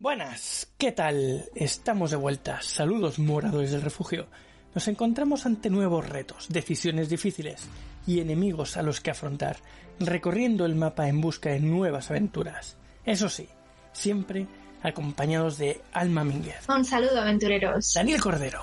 Buenas, 0.00 0.68
¿qué 0.78 0.92
tal? 0.92 1.46
Estamos 1.54 2.10
de 2.12 2.16
vuelta. 2.16 2.60
Saludos 2.62 3.18
moradores 3.18 3.72
del 3.72 3.82
refugio. 3.82 4.26
Nos 4.74 4.86
encontramos 4.86 5.44
ante 5.44 5.70
nuevos 5.70 6.08
retos, 6.08 6.46
decisiones 6.48 7.08
difíciles 7.08 7.62
y 8.06 8.20
enemigos 8.20 8.76
a 8.76 8.82
los 8.82 9.00
que 9.00 9.10
afrontar, 9.10 9.56
recorriendo 9.98 10.64
el 10.66 10.76
mapa 10.76 11.08
en 11.08 11.20
busca 11.20 11.50
de 11.50 11.60
nuevas 11.60 12.10
aventuras. 12.10 12.76
Eso 13.04 13.28
sí, 13.28 13.48
siempre 13.92 14.46
acompañados 14.82 15.58
de 15.58 15.80
Alma 15.92 16.22
Mínguez, 16.22 16.68
Un 16.68 16.84
saludo, 16.84 17.20
aventureros. 17.20 17.94
Daniel 17.94 18.20
Cordero, 18.20 18.62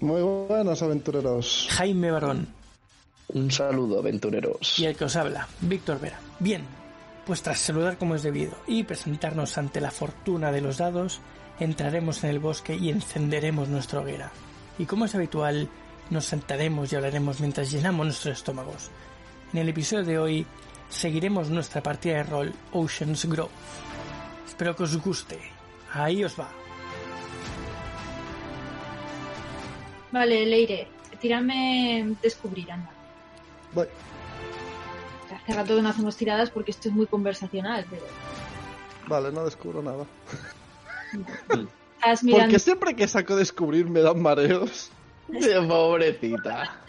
Muy 0.00 0.20
buenos 0.20 0.82
aventureros. 0.82 1.68
Jaime 1.70 2.10
Barón 2.10 2.48
Un 3.28 3.50
saludo, 3.50 4.00
aventureros. 4.00 4.78
y 4.78 4.84
el 4.84 4.94
que 4.96 5.04
os 5.06 5.16
habla, 5.16 5.48
Víctor 5.62 5.98
Vera. 5.98 6.20
Bien, 6.40 6.62
pues 7.26 7.42
tras 7.42 7.58
saludar 7.58 7.98
como 7.98 8.14
es 8.14 8.22
debido 8.22 8.56
y 8.66 8.84
presentarnos 8.84 9.58
ante 9.58 9.80
la 9.80 9.90
fortuna 9.90 10.50
de 10.50 10.60
los 10.60 10.78
dados, 10.78 11.20
entraremos 11.60 12.24
en 12.24 12.30
el 12.30 12.38
bosque 12.38 12.74
y 12.74 12.90
encenderemos 12.90 13.68
nuestra 13.68 14.00
hoguera. 14.00 14.32
Y 14.78 14.86
como 14.86 15.04
es 15.04 15.14
habitual, 15.14 15.68
nos 16.10 16.24
sentaremos 16.24 16.92
y 16.92 16.96
hablaremos 16.96 17.40
mientras 17.40 17.70
llenamos 17.70 18.06
nuestros 18.06 18.38
estómagos. 18.38 18.90
En 19.52 19.60
el 19.60 19.68
episodio 19.68 20.04
de 20.04 20.18
hoy 20.18 20.46
seguiremos 20.88 21.50
nuestra 21.50 21.82
partida 21.82 22.16
de 22.16 22.22
rol 22.24 22.54
Ocean's 22.72 23.24
Grove. 23.26 23.50
Espero 24.46 24.74
que 24.74 24.82
os 24.82 24.96
guste. 24.96 25.38
Ahí 25.92 26.24
os 26.24 26.38
va. 26.38 26.48
Vale, 30.10 30.44
Leire, 30.44 30.88
tírame 31.20 32.16
descubrir, 32.22 32.70
anda. 32.70 32.90
Voy. 33.72 33.86
Hace 35.36 35.52
rato 35.54 35.76
que 35.76 35.82
no 35.82 35.88
hacemos 35.88 36.16
tiradas 36.16 36.50
porque 36.50 36.70
esto 36.70 36.88
es 36.88 36.94
muy 36.94 37.06
conversacional, 37.06 37.86
pero 37.88 38.02
Vale, 39.08 39.32
no 39.32 39.44
descubro 39.44 39.82
nada. 39.82 40.04
estás 41.98 42.22
mirando 42.24 42.44
Porque 42.46 42.58
siempre 42.58 42.96
que 42.96 43.08
saco 43.08 43.36
descubrir 43.36 43.88
me 43.88 44.00
dan 44.00 44.20
mareos. 44.20 44.90
Pobrecita. 45.68 46.80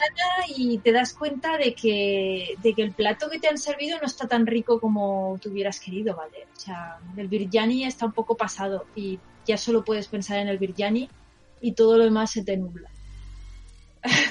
y 0.55 0.77
te 0.79 0.91
das 0.91 1.13
cuenta 1.13 1.57
de 1.57 1.73
que, 1.73 2.55
de 2.61 2.73
que 2.73 2.81
el 2.81 2.91
plato 2.91 3.29
que 3.29 3.39
te 3.39 3.47
han 3.47 3.57
servido 3.57 3.97
no 3.99 4.05
está 4.05 4.27
tan 4.27 4.45
rico 4.45 4.79
como 4.79 5.37
tú 5.41 5.49
hubieras 5.49 5.79
querido, 5.79 6.15
¿vale? 6.15 6.47
O 6.55 6.59
sea, 6.59 6.97
el 7.15 7.27
biryani 7.27 7.85
está 7.85 8.05
un 8.05 8.11
poco 8.11 8.35
pasado 8.35 8.85
y 8.95 9.19
ya 9.45 9.57
solo 9.57 9.83
puedes 9.83 10.07
pensar 10.07 10.39
en 10.39 10.49
el 10.49 10.57
biryani 10.57 11.09
y 11.61 11.71
todo 11.73 11.97
lo 11.97 12.03
demás 12.03 12.31
se 12.31 12.43
te 12.43 12.57
nubla. 12.57 12.89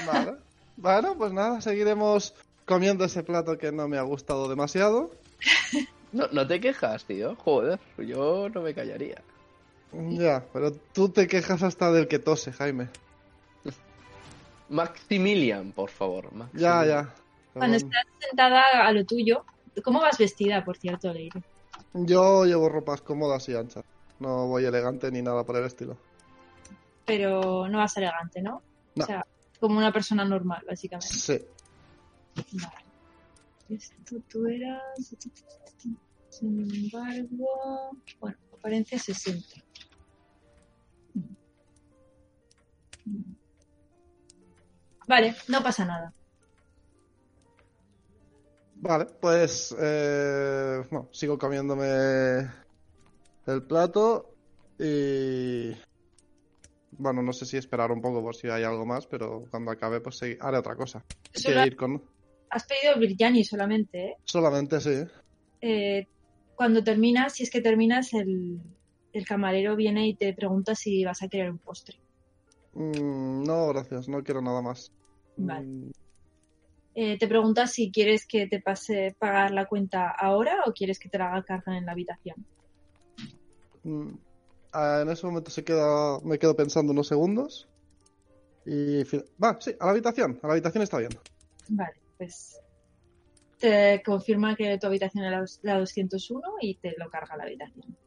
Vale. 0.05 0.33
Bueno, 0.75 1.15
pues 1.17 1.31
nada, 1.33 1.61
seguiremos 1.61 2.33
comiendo 2.65 3.05
ese 3.05 3.23
plato 3.23 3.57
que 3.57 3.71
no 3.71 3.87
me 3.87 3.97
ha 3.97 4.03
gustado 4.03 4.47
demasiado. 4.49 5.11
No, 6.13 6.27
no 6.31 6.45
te 6.45 6.59
quejas, 6.61 7.05
tío. 7.05 7.35
Joder, 7.37 7.79
yo 7.97 8.47
no 8.47 8.61
me 8.61 8.75
callaría. 8.75 9.19
Ya, 9.91 10.45
pero 10.53 10.71
tú 10.71 11.09
te 11.09 11.27
quejas 11.27 11.63
hasta 11.63 11.91
del 11.91 12.07
que 12.07 12.19
tose, 12.19 12.51
Jaime. 12.51 12.89
Maximilian, 14.69 15.71
por 15.71 15.89
favor. 15.89 16.25
Ya, 16.31 16.35
Maximilian. 16.35 16.85
ya. 16.87 17.15
Cuando 17.53 17.77
Perdón. 17.77 17.91
estás 17.93 18.05
sentada 18.19 18.87
a 18.87 18.91
lo 18.91 19.03
tuyo, 19.05 19.43
¿cómo 19.83 20.01
vas 20.01 20.19
vestida, 20.19 20.63
por 20.63 20.77
cierto, 20.77 21.11
Leire? 21.11 21.41
Yo 21.93 22.45
llevo 22.45 22.69
ropas 22.69 23.01
cómodas 23.01 23.49
y 23.49 23.55
anchas. 23.55 23.83
No 24.19 24.47
voy 24.47 24.65
elegante 24.65 25.11
ni 25.11 25.23
nada 25.23 25.43
por 25.43 25.55
el 25.57 25.65
estilo. 25.65 25.97
Pero 27.05 27.67
no 27.67 27.79
vas 27.79 27.97
elegante, 27.97 28.41
¿no? 28.41 28.61
No. 28.93 29.03
O 29.03 29.07
sea, 29.07 29.25
como 29.59 29.79
una 29.79 29.91
persona 29.91 30.23
normal, 30.25 30.63
básicamente. 30.67 31.15
Sí. 31.15 31.41
Vale. 32.35 32.83
Esto 33.69 34.19
tú 34.29 34.47
eras. 34.47 35.15
Sin 36.29 36.59
embargo. 36.59 37.91
Bueno, 38.19 38.37
apariencia 38.53 38.99
60. 38.99 39.63
Vale, 45.07 45.35
no 45.49 45.61
pasa 45.61 45.85
nada. 45.85 46.13
Vale, 48.75 49.05
pues 49.21 49.75
eh, 49.79 50.83
bueno, 50.89 51.09
sigo 51.11 51.37
comiéndome 51.37 52.49
el 53.45 53.63
plato 53.63 54.35
y 54.77 55.71
bueno, 56.97 57.21
no 57.21 57.31
sé 57.31 57.45
si 57.45 57.57
esperar 57.57 57.91
un 57.91 58.01
poco 58.01 58.21
por 58.21 58.35
si 58.35 58.49
hay 58.49 58.63
algo 58.63 58.85
más, 58.85 59.07
pero 59.07 59.45
cuando 59.49 59.71
acabe 59.71 60.01
pues 60.01 60.21
haré 60.39 60.57
otra 60.57 60.75
cosa. 60.75 61.03
Solo 61.33 61.65
ir 61.65 61.75
con 61.75 62.03
has 62.53 62.65
pedido 62.65 62.99
biryani 62.99 63.43
solamente, 63.43 63.97
¿eh? 64.05 64.15
solamente 64.25 64.79
sí. 64.81 65.03
Eh, 65.61 66.07
Cuando 66.55 66.83
terminas, 66.83 67.33
si 67.33 67.43
es 67.43 67.49
que 67.51 67.61
terminas, 67.61 68.13
el, 68.13 68.59
el 69.13 69.25
camarero 69.25 69.75
viene 69.75 70.07
y 70.07 70.15
te 70.15 70.33
pregunta 70.33 70.75
si 70.75 71.03
vas 71.03 71.21
a 71.23 71.27
querer 71.27 71.51
un 71.51 71.59
postre. 71.59 71.97
Mm, 72.73 73.43
no, 73.43 73.67
gracias, 73.69 74.07
no 74.09 74.23
quiero 74.23 74.41
nada 74.41 74.61
más. 74.61 74.91
Vale. 75.37 75.67
Mm, 75.67 75.91
Eh, 76.95 77.17
te 77.17 77.27
pregunta 77.27 77.67
si 77.67 77.91
quieres 77.91 78.25
que 78.27 78.47
te 78.47 78.59
pase 78.61 79.15
pagar 79.19 79.51
la 79.51 79.65
cuenta 79.67 80.09
ahora 80.11 80.63
o 80.65 80.73
quieres 80.73 80.99
que 80.99 81.09
te 81.09 81.17
la 81.17 81.27
haga 81.33 81.43
cargar 81.43 81.75
en 81.77 81.85
la 81.85 81.91
habitación. 81.93 82.35
mm, 83.83 84.09
ah, 84.73 84.99
en 85.03 85.09
ese 85.09 85.25
momento 85.25 85.51
se 85.51 85.63
queda, 85.63 86.19
me 86.23 86.39
quedo 86.39 86.55
pensando 86.55 86.91
unos 86.93 87.07
segundos 87.07 87.69
y 88.65 89.03
va, 89.43 89.57
sí, 89.59 89.71
a 89.79 89.85
la 89.85 89.91
habitación, 89.91 90.39
a 90.41 90.47
la 90.47 90.53
habitación 90.53 90.83
está 90.83 90.97
bien. 90.99 91.11
Vale, 91.69 92.02
pues 92.17 92.59
te 93.59 94.01
confirma 94.05 94.55
que 94.55 94.77
tu 94.77 94.87
habitación 94.87 95.25
es 95.25 95.31
la, 95.31 95.39
dos- 95.39 95.59
la 95.63 95.79
201 95.79 96.47
y 96.61 96.75
te 96.75 96.93
lo 96.97 97.09
carga 97.09 97.37
la 97.37 97.43
habitación. 97.43 97.97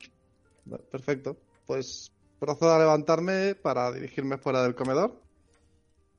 Perfecto, 0.91 1.37
pues 1.67 2.11
procedo 2.39 2.75
a 2.75 2.79
levantarme 2.79 3.55
para 3.55 3.93
dirigirme 3.93 4.37
fuera 4.39 4.63
del 4.63 4.75
comedor. 4.75 5.23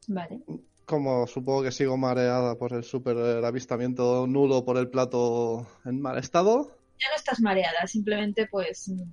Vale, 0.08 0.40
Como 0.86 1.28
supongo 1.28 1.64
que 1.64 1.72
sigo 1.72 1.97
mareada 1.97 2.56
por 2.58 2.74
el 2.74 2.84
super 2.84 3.18
avistamiento 3.44 4.26
nulo 4.26 4.64
por 4.64 4.78
el 4.78 4.90
plato 4.90 5.68
en 5.86 6.02
mal 6.02 6.18
estado. 6.18 6.72
ya 7.00 7.09
no 7.09 7.16
estás 7.16 7.40
mareada, 7.42 7.86
simplemente 7.88 8.47
pues 8.50 8.88
mm, 8.88 9.12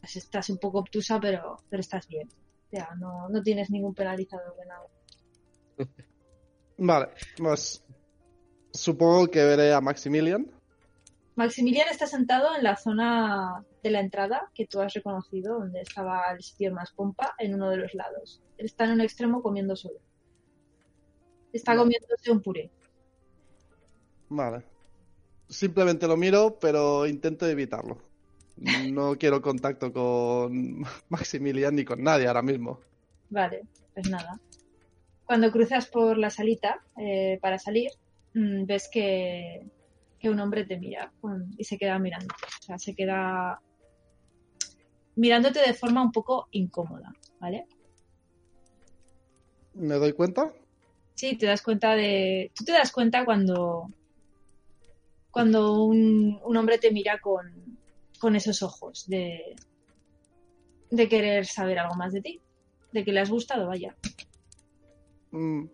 pues 0.00 0.16
estás 0.16 0.48
un 0.50 0.58
poco 0.58 0.78
obtusa, 0.78 1.18
pero, 1.20 1.56
pero 1.68 1.80
estás 1.80 2.06
bien. 2.06 2.28
O 2.28 2.68
sea, 2.70 2.94
no, 2.96 3.28
no 3.28 3.42
tienes 3.42 3.70
ningún 3.70 3.94
penalizador 3.94 4.54
de 4.56 4.66
nada. 4.66 4.86
Vale, 6.78 7.08
pues 7.38 7.82
supongo 8.76 9.28
que 9.28 9.44
veré 9.44 9.72
a 9.72 9.80
Maximilian. 9.80 10.46
Maximilian 11.34 11.88
está 11.90 12.06
sentado 12.06 12.56
en 12.56 12.64
la 12.64 12.76
zona 12.76 13.64
de 13.82 13.90
la 13.90 14.00
entrada 14.00 14.50
que 14.54 14.66
tú 14.66 14.80
has 14.80 14.94
reconocido, 14.94 15.58
donde 15.58 15.82
estaba 15.82 16.32
el 16.32 16.42
sitio 16.42 16.72
más 16.72 16.92
pompa, 16.92 17.34
en 17.38 17.54
uno 17.54 17.68
de 17.68 17.76
los 17.76 17.94
lados. 17.94 18.40
Él 18.56 18.66
está 18.66 18.84
en 18.84 18.92
un 18.92 19.00
extremo 19.02 19.42
comiendo 19.42 19.76
solo. 19.76 19.98
Está 21.52 21.76
comiéndose 21.76 22.30
un 22.30 22.40
puré. 22.40 22.70
Vale. 24.28 24.64
Simplemente 25.48 26.08
lo 26.08 26.16
miro, 26.16 26.58
pero 26.58 27.06
intento 27.06 27.46
evitarlo. 27.46 27.98
No 28.90 29.16
quiero 29.18 29.42
contacto 29.42 29.92
con 29.92 30.84
Maximilian 31.08 31.74
ni 31.76 31.84
con 31.84 32.02
nadie 32.02 32.26
ahora 32.26 32.42
mismo. 32.42 32.80
Vale, 33.28 33.62
pues 33.94 34.08
nada. 34.08 34.40
Cuando 35.26 35.50
cruzas 35.50 35.86
por 35.86 36.16
la 36.16 36.30
salita 36.30 36.80
eh, 36.96 37.38
para 37.42 37.58
salir, 37.58 37.90
mm, 38.36 38.66
ves 38.66 38.88
que, 38.92 39.66
que 40.18 40.30
un 40.30 40.38
hombre 40.40 40.64
te 40.64 40.78
mira 40.78 41.12
con- 41.20 41.50
y 41.58 41.64
se 41.64 41.78
queda 41.78 41.98
mirando. 41.98 42.34
O 42.34 42.62
sea, 42.62 42.78
se 42.78 42.94
queda 42.94 43.60
mirándote 45.16 45.60
de 45.60 45.74
forma 45.74 46.02
un 46.02 46.12
poco 46.12 46.46
incómoda, 46.50 47.12
¿vale? 47.40 47.66
¿Me 49.74 49.94
doy 49.96 50.12
cuenta? 50.12 50.52
Sí, 51.14 51.36
te 51.36 51.46
das 51.46 51.62
cuenta 51.62 51.94
de. 51.94 52.50
Tú 52.54 52.64
te 52.64 52.72
das 52.72 52.92
cuenta 52.92 53.24
cuando. 53.24 53.88
Cuando 55.30 55.84
un, 55.84 56.40
un 56.42 56.56
hombre 56.56 56.78
te 56.78 56.90
mira 56.90 57.18
con, 57.20 57.78
con 58.18 58.36
esos 58.36 58.62
ojos 58.62 59.06
de. 59.06 59.54
de 60.90 61.08
querer 61.08 61.46
saber 61.46 61.78
algo 61.78 61.94
más 61.94 62.12
de 62.12 62.20
ti. 62.20 62.40
De 62.92 63.04
que 63.04 63.12
le 63.12 63.20
has 63.20 63.30
gustado, 63.30 63.66
vaya. 63.66 63.96
Mm. 65.30 65.64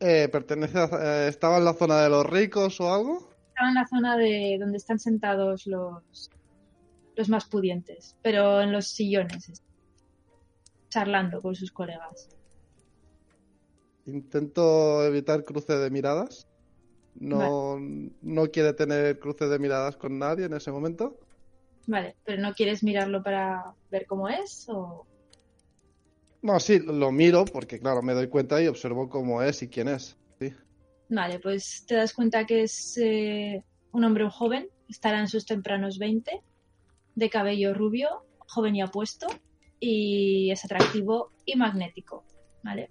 Eh, 0.00 0.28
¿Pertenece 0.28 0.78
a... 0.78 0.88
eh, 1.26 1.28
¿Estaba 1.28 1.58
en 1.58 1.64
la 1.64 1.74
zona 1.74 2.02
de 2.02 2.08
los 2.08 2.24
ricos 2.24 2.80
o 2.80 2.92
algo? 2.92 3.28
Estaba 3.48 3.68
en 3.68 3.74
la 3.74 3.86
zona 3.86 4.16
de 4.16 4.56
donde 4.60 4.76
están 4.78 4.98
sentados 4.98 5.66
los. 5.66 6.30
los 7.16 7.28
más 7.28 7.46
pudientes. 7.46 8.16
Pero 8.22 8.60
en 8.60 8.72
los 8.72 8.88
sillones. 8.88 9.62
Charlando 10.88 11.42
con 11.42 11.54
sus 11.54 11.72
colegas. 11.72 12.28
Intento 14.06 15.04
evitar 15.04 15.44
cruce 15.44 15.74
de 15.76 15.90
miradas. 15.90 16.46
No, 17.14 17.78
no 18.22 18.46
quiere 18.46 18.72
tener 18.72 19.18
cruce 19.18 19.48
de 19.48 19.58
miradas 19.58 19.96
con 19.96 20.18
nadie 20.18 20.46
en 20.46 20.54
ese 20.54 20.70
momento. 20.70 21.18
Vale, 21.86 22.16
pero 22.24 22.40
no 22.40 22.54
quieres 22.54 22.84
mirarlo 22.84 23.22
para 23.22 23.74
ver 23.90 24.06
cómo 24.06 24.28
es 24.28 24.66
o. 24.68 25.04
No, 26.42 26.60
sí, 26.60 26.78
lo 26.78 27.10
miro 27.10 27.44
porque, 27.44 27.80
claro, 27.80 28.02
me 28.02 28.14
doy 28.14 28.28
cuenta 28.28 28.62
y 28.62 28.68
observo 28.68 29.08
cómo 29.08 29.42
es 29.42 29.62
y 29.62 29.68
quién 29.68 29.88
es. 29.88 30.16
Sí. 30.40 30.52
Vale, 31.08 31.40
pues 31.40 31.84
te 31.86 31.94
das 31.94 32.12
cuenta 32.12 32.46
que 32.46 32.62
es 32.62 32.96
eh, 33.02 33.62
un 33.92 34.04
hombre 34.04 34.28
joven, 34.30 34.68
estará 34.88 35.20
en 35.20 35.28
sus 35.28 35.46
tempranos 35.46 35.98
20, 35.98 36.40
de 37.14 37.30
cabello 37.30 37.74
rubio, 37.74 38.24
joven 38.38 38.76
y 38.76 38.82
apuesto 38.82 39.26
y 39.80 40.50
es 40.50 40.64
atractivo 40.64 41.32
y 41.44 41.56
magnético, 41.56 42.24
¿vale? 42.62 42.90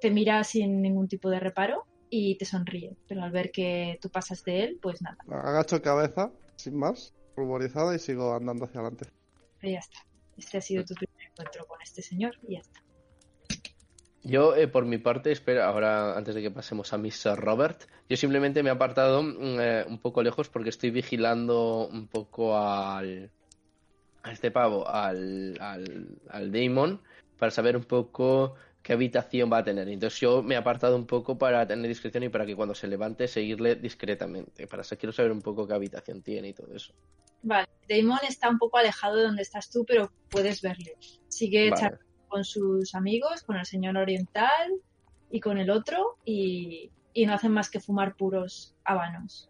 Te 0.00 0.10
mira 0.10 0.42
sin 0.42 0.82
ningún 0.82 1.06
tipo 1.08 1.30
de 1.30 1.38
reparo 1.38 1.84
y 2.10 2.36
te 2.36 2.44
sonríe, 2.44 2.96
pero 3.08 3.22
al 3.22 3.30
ver 3.30 3.50
que 3.52 3.98
tú 4.00 4.10
pasas 4.10 4.42
de 4.44 4.64
él, 4.64 4.78
pues 4.82 5.00
nada, 5.00 5.16
Agacho 5.28 5.80
cabeza, 5.80 6.32
sin 6.56 6.76
más, 6.76 7.14
ruborizada 7.36 7.94
y 7.94 7.98
sigo 7.98 8.34
andando 8.34 8.64
hacia 8.64 8.80
adelante. 8.80 9.06
pero 9.60 9.72
ya 9.74 9.78
está. 9.78 9.98
Este 10.36 10.58
ha 10.58 10.60
sido 10.60 10.84
tu 10.84 10.94
primer 10.94 11.11
encuentro 11.42 11.66
con 11.66 11.80
este 11.82 12.02
señor 12.02 12.36
y 12.46 12.54
ya 12.54 12.60
está. 12.60 12.82
Yo, 14.24 14.54
eh, 14.54 14.68
por 14.68 14.84
mi 14.84 14.98
parte, 14.98 15.32
espera, 15.32 15.66
ahora 15.66 16.16
antes 16.16 16.34
de 16.36 16.42
que 16.42 16.50
pasemos 16.50 16.92
a 16.92 16.98
Mr. 16.98 17.36
Robert, 17.36 17.82
yo 18.08 18.16
simplemente 18.16 18.62
me 18.62 18.68
he 18.68 18.72
apartado 18.72 19.22
mm, 19.22 19.60
eh, 19.60 19.84
un 19.88 19.98
poco 19.98 20.22
lejos 20.22 20.48
porque 20.48 20.68
estoy 20.68 20.90
vigilando 20.90 21.88
un 21.88 22.06
poco 22.06 22.56
al. 22.56 23.30
a 24.22 24.32
este 24.32 24.52
pavo, 24.52 24.88
al, 24.88 25.58
al, 25.60 26.20
al 26.30 26.52
Damon, 26.52 27.00
para 27.36 27.50
saber 27.50 27.76
un 27.76 27.84
poco 27.84 28.54
qué 28.82 28.92
habitación 28.92 29.50
va 29.52 29.58
a 29.58 29.64
tener. 29.64 29.88
Entonces 29.88 30.20
yo 30.20 30.42
me 30.42 30.54
he 30.54 30.58
apartado 30.58 30.96
un 30.96 31.06
poco 31.06 31.38
para 31.38 31.66
tener 31.66 31.86
discreción 31.88 32.24
y 32.24 32.28
para 32.28 32.44
que 32.46 32.56
cuando 32.56 32.74
se 32.74 32.88
levante 32.88 33.28
seguirle 33.28 33.76
discretamente. 33.76 34.66
Para 34.66 34.82
sa- 34.82 34.96
quiero 34.96 35.12
saber 35.12 35.32
un 35.32 35.40
poco 35.42 35.66
qué 35.66 35.74
habitación 35.74 36.22
tiene 36.22 36.48
y 36.48 36.52
todo 36.52 36.74
eso. 36.74 36.92
Vale, 37.42 37.68
Damon 37.88 38.18
está 38.28 38.48
un 38.48 38.58
poco 38.58 38.78
alejado 38.78 39.16
de 39.16 39.24
donde 39.24 39.42
estás 39.42 39.70
tú, 39.70 39.84
pero 39.86 40.12
puedes 40.28 40.62
verle. 40.62 40.96
Sigue 41.28 41.70
Vale. 41.70 41.80
charlando 41.80 42.06
con 42.28 42.44
sus 42.44 42.94
amigos, 42.94 43.42
con 43.42 43.56
el 43.56 43.66
señor 43.66 43.96
oriental 43.96 44.72
y 45.30 45.40
con 45.40 45.58
el 45.58 45.70
otro, 45.70 46.18
y, 46.24 46.90
y 47.12 47.26
no 47.26 47.34
hacen 47.34 47.52
más 47.52 47.68
que 47.70 47.80
fumar 47.80 48.16
puros 48.16 48.74
habanos. 48.84 49.48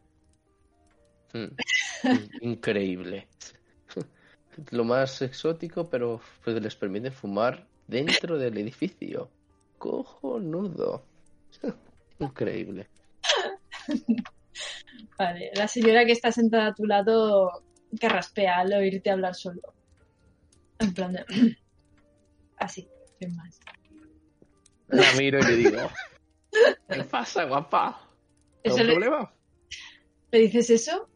Mm. 1.32 1.56
Increíble. 2.40 3.28
Lo 4.70 4.84
más 4.84 5.22
exótico, 5.22 5.88
pero 5.88 6.20
pues 6.44 6.60
les 6.60 6.76
permite 6.76 7.10
fumar 7.10 7.66
dentro 7.86 8.38
del 8.38 8.58
edificio. 8.58 9.30
Cojonudo. 9.78 11.04
Increíble. 12.18 12.88
Vale, 15.18 15.50
la 15.54 15.68
señora 15.68 16.04
que 16.04 16.12
está 16.12 16.32
sentada 16.32 16.68
a 16.68 16.74
tu 16.74 16.86
lado 16.86 17.64
carraspea 18.00 18.58
al 18.58 18.72
oírte 18.72 19.10
hablar 19.10 19.34
solo. 19.34 19.60
En 20.78 20.94
plan 20.94 21.12
de... 21.12 21.24
Así, 22.56 22.88
sin 23.18 23.36
más. 23.36 23.58
La 24.88 25.12
miro 25.14 25.38
y 25.40 25.42
le 25.42 25.56
digo, 25.56 25.90
¿qué 26.88 27.04
pasa, 27.04 27.44
guapa? 27.44 28.08
¿Eso 28.62 28.76
¿Algún 28.76 28.86
le, 28.86 28.92
problema? 28.94 29.32
le 30.30 30.38
dices 30.38 30.70
eso? 30.70 31.08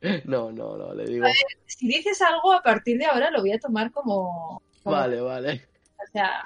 No, 0.24 0.52
no, 0.52 0.76
no, 0.76 0.94
le 0.94 1.04
digo, 1.04 1.26
Si 1.64 1.88
dices 1.88 2.20
algo, 2.22 2.52
a 2.52 2.62
partir 2.62 2.98
de 2.98 3.06
ahora 3.06 3.30
lo 3.30 3.40
voy 3.40 3.52
a 3.52 3.58
tomar 3.58 3.90
como... 3.90 4.62
como- 4.86 4.96
vale, 4.96 5.20
vale. 5.20 5.68
O 5.98 6.12
sea, 6.12 6.42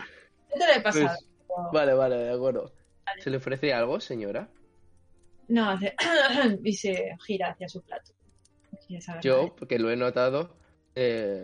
no 0.51 0.59
te 0.59 0.67
lo 0.67 0.73
he 0.79 0.81
pasado. 0.81 1.07
Pues, 1.07 1.29
pero- 1.49 1.71
Vale, 1.73 1.95
vale, 1.95 2.17
de 2.17 2.33
acuerdo. 2.33 2.73
¿Se 3.19 3.31
le 3.31 3.37
ofrece 3.39 3.73
algo, 3.73 4.01
señora? 4.01 4.49
No, 5.49 5.71
hace... 5.71 5.95
y 6.65 6.73
se 6.73 7.17
gira 7.27 7.51
hacia 7.51 7.69
su 7.69 7.83
plato. 7.83 8.13
No. 8.89 9.21
Yo, 9.21 9.55
porque 9.57 9.79
lo 9.79 9.91
he 9.91 9.97
notado, 9.97 10.57
eh, 10.95 11.43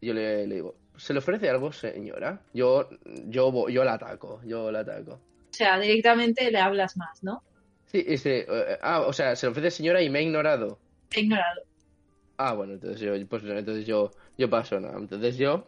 yo 0.00 0.14
le, 0.14 0.46
le 0.46 0.54
digo, 0.56 0.76
¿se 0.96 1.12
le 1.12 1.18
ofrece 1.20 1.48
algo, 1.50 1.72
señora? 1.72 2.40
Yo, 2.54 2.88
yo, 3.26 3.68
yo 3.68 3.84
la 3.84 3.94
ataco, 3.94 4.40
yo 4.44 4.70
la 4.70 4.80
ataco. 4.80 5.12
O 5.14 5.52
sea, 5.52 5.78
directamente 5.80 6.50
le 6.50 6.58
hablas 6.60 6.96
más, 6.96 7.22
¿no? 7.24 7.42
Sí, 7.86 8.04
ese, 8.06 8.46
eh, 8.48 8.78
ah, 8.82 9.00
o 9.00 9.12
sea, 9.12 9.34
se 9.34 9.46
le 9.46 9.52
ofrece 9.52 9.70
señora 9.72 10.02
y 10.02 10.10
me 10.10 10.18
ha 10.20 10.22
ignorado. 10.22 10.78
Te 11.08 11.20
he 11.20 11.22
ignorado. 11.24 11.62
Ah, 12.36 12.52
bueno, 12.54 12.74
entonces 12.74 13.00
yo, 13.00 13.12
pues 13.28 13.42
entonces 13.44 13.84
yo, 13.86 14.10
yo 14.36 14.48
paso 14.50 14.78
nada. 14.78 14.98
Entonces 14.98 15.36
yo 15.36 15.66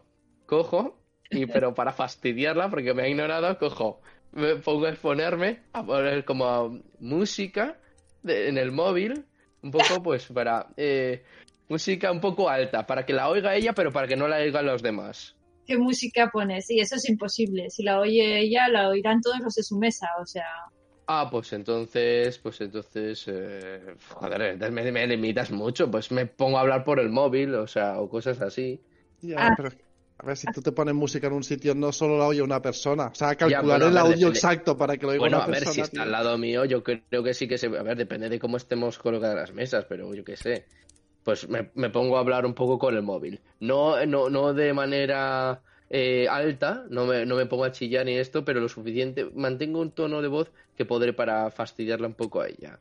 cojo 0.55 0.97
y, 1.29 1.45
pero 1.45 1.73
para 1.73 1.93
fastidiarla, 1.93 2.69
porque 2.69 2.93
me 2.93 3.03
ha 3.03 3.07
ignorado, 3.07 3.57
cojo, 3.57 4.01
me 4.33 4.57
pongo 4.57 4.85
a 4.85 4.89
exponerme 4.89 5.61
a 5.71 5.81
poner 5.85 6.25
como 6.25 6.81
música 6.99 7.77
de- 8.21 8.49
en 8.49 8.57
el 8.57 8.73
móvil, 8.73 9.23
un 9.63 9.71
poco 9.71 10.03
pues 10.03 10.25
para 10.25 10.67
eh, 10.75 11.23
música 11.69 12.11
un 12.11 12.19
poco 12.19 12.49
alta, 12.49 12.85
para 12.85 13.05
que 13.05 13.13
la 13.13 13.29
oiga 13.29 13.55
ella, 13.55 13.71
pero 13.71 13.93
para 13.93 14.07
que 14.09 14.17
no 14.17 14.27
la 14.27 14.37
oigan 14.39 14.65
los 14.65 14.81
demás. 14.83 15.37
¿Qué 15.65 15.77
música 15.77 16.29
pones? 16.33 16.65
Sí, 16.67 16.81
eso 16.81 16.95
es 16.97 17.07
imposible. 17.09 17.69
Si 17.69 17.83
la 17.83 18.01
oye 18.01 18.39
ella, 18.41 18.67
la 18.67 18.89
oirán 18.89 19.21
todos 19.21 19.39
los 19.39 19.55
de 19.55 19.63
su 19.63 19.77
mesa. 19.79 20.09
O 20.21 20.25
sea, 20.25 20.43
Ah, 21.07 21.29
pues 21.31 21.53
entonces, 21.53 22.37
pues 22.39 22.59
entonces, 22.59 23.23
eh, 23.27 23.95
joder, 24.09 24.41
entonces 24.41 24.73
me, 24.73 24.91
me 24.91 25.07
limitas 25.07 25.49
mucho, 25.51 25.89
pues 25.89 26.11
me 26.11 26.25
pongo 26.25 26.57
a 26.57 26.61
hablar 26.61 26.83
por 26.83 26.99
el 26.99 27.09
móvil, 27.09 27.55
o 27.55 27.67
sea, 27.67 28.01
o 28.01 28.09
cosas 28.09 28.41
así. 28.41 28.81
Ya, 29.21 29.37
Ah. 29.39 29.53
pero 29.55 29.69
a 30.21 30.25
ver, 30.27 30.37
si 30.37 30.49
tú 30.51 30.61
te 30.61 30.71
pones 30.71 30.93
música 30.95 31.27
en 31.27 31.33
un 31.33 31.43
sitio, 31.43 31.73
no 31.75 31.91
solo 31.91 32.17
la 32.17 32.27
oye 32.27 32.41
una 32.41 32.61
persona. 32.61 33.07
O 33.07 33.15
sea, 33.15 33.35
calcular 33.35 33.81
bueno, 33.81 33.85
a 33.85 33.89
el 33.89 33.97
audio 33.97 34.29
depende. 34.29 34.29
exacto 34.29 34.77
para 34.77 34.97
que 34.97 35.05
lo 35.07 35.13
oiga 35.13 35.19
Bueno, 35.19 35.37
una 35.37 35.45
a 35.45 35.47
ver, 35.47 35.63
persona. 35.63 35.73
si 35.73 35.81
está 35.81 36.01
tío. 36.01 36.01
al 36.03 36.11
lado 36.11 36.37
mío, 36.37 36.65
yo 36.65 36.83
creo 36.83 37.23
que 37.23 37.33
sí 37.33 37.47
que 37.47 37.57
se... 37.57 37.67
A 37.67 37.83
ver, 37.83 37.97
depende 37.97 38.29
de 38.29 38.39
cómo 38.39 38.57
estemos 38.57 38.97
colocadas 38.99 39.35
las 39.35 39.53
mesas, 39.53 39.85
pero 39.89 40.13
yo 40.13 40.23
qué 40.23 40.37
sé. 40.37 40.67
Pues 41.23 41.47
me, 41.49 41.71
me 41.75 41.89
pongo 41.89 42.17
a 42.17 42.21
hablar 42.21 42.45
un 42.45 42.53
poco 42.55 42.79
con 42.79 42.95
el 42.95 43.03
móvil. 43.03 43.41
No, 43.59 44.05
no, 44.05 44.29
no 44.29 44.53
de 44.53 44.73
manera 44.73 45.61
eh, 45.89 46.27
alta, 46.29 46.85
no 46.89 47.05
me, 47.05 47.25
no 47.25 47.35
me 47.35 47.45
pongo 47.47 47.65
a 47.65 47.71
chillar 47.71 48.05
ni 48.05 48.17
esto, 48.17 48.45
pero 48.45 48.59
lo 48.59 48.69
suficiente... 48.69 49.25
Mantengo 49.35 49.79
un 49.81 49.91
tono 49.91 50.21
de 50.21 50.27
voz 50.29 50.51
que 50.75 50.85
podré 50.85 51.13
para 51.13 51.49
fastidiarla 51.51 52.07
un 52.07 52.15
poco 52.15 52.41
a 52.41 52.47
ella. 52.47 52.79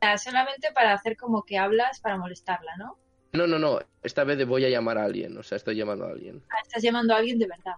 o 0.00 0.04
sea, 0.04 0.18
solamente 0.18 0.70
para 0.74 0.94
hacer 0.94 1.16
como 1.16 1.44
que 1.44 1.58
hablas 1.58 2.00
para 2.00 2.16
molestarla, 2.18 2.76
¿no? 2.78 2.98
No, 3.32 3.46
no, 3.46 3.58
no, 3.58 3.78
esta 4.02 4.24
vez 4.24 4.46
voy 4.46 4.64
a 4.66 4.68
llamar 4.68 4.98
a 4.98 5.04
alguien, 5.04 5.36
o 5.38 5.42
sea, 5.42 5.56
estoy 5.56 5.76
llamando 5.76 6.04
a 6.04 6.10
alguien. 6.10 6.42
Ah, 6.50 6.56
estás 6.62 6.82
llamando 6.82 7.14
a 7.14 7.18
alguien 7.18 7.38
de 7.38 7.46
verdad. 7.46 7.74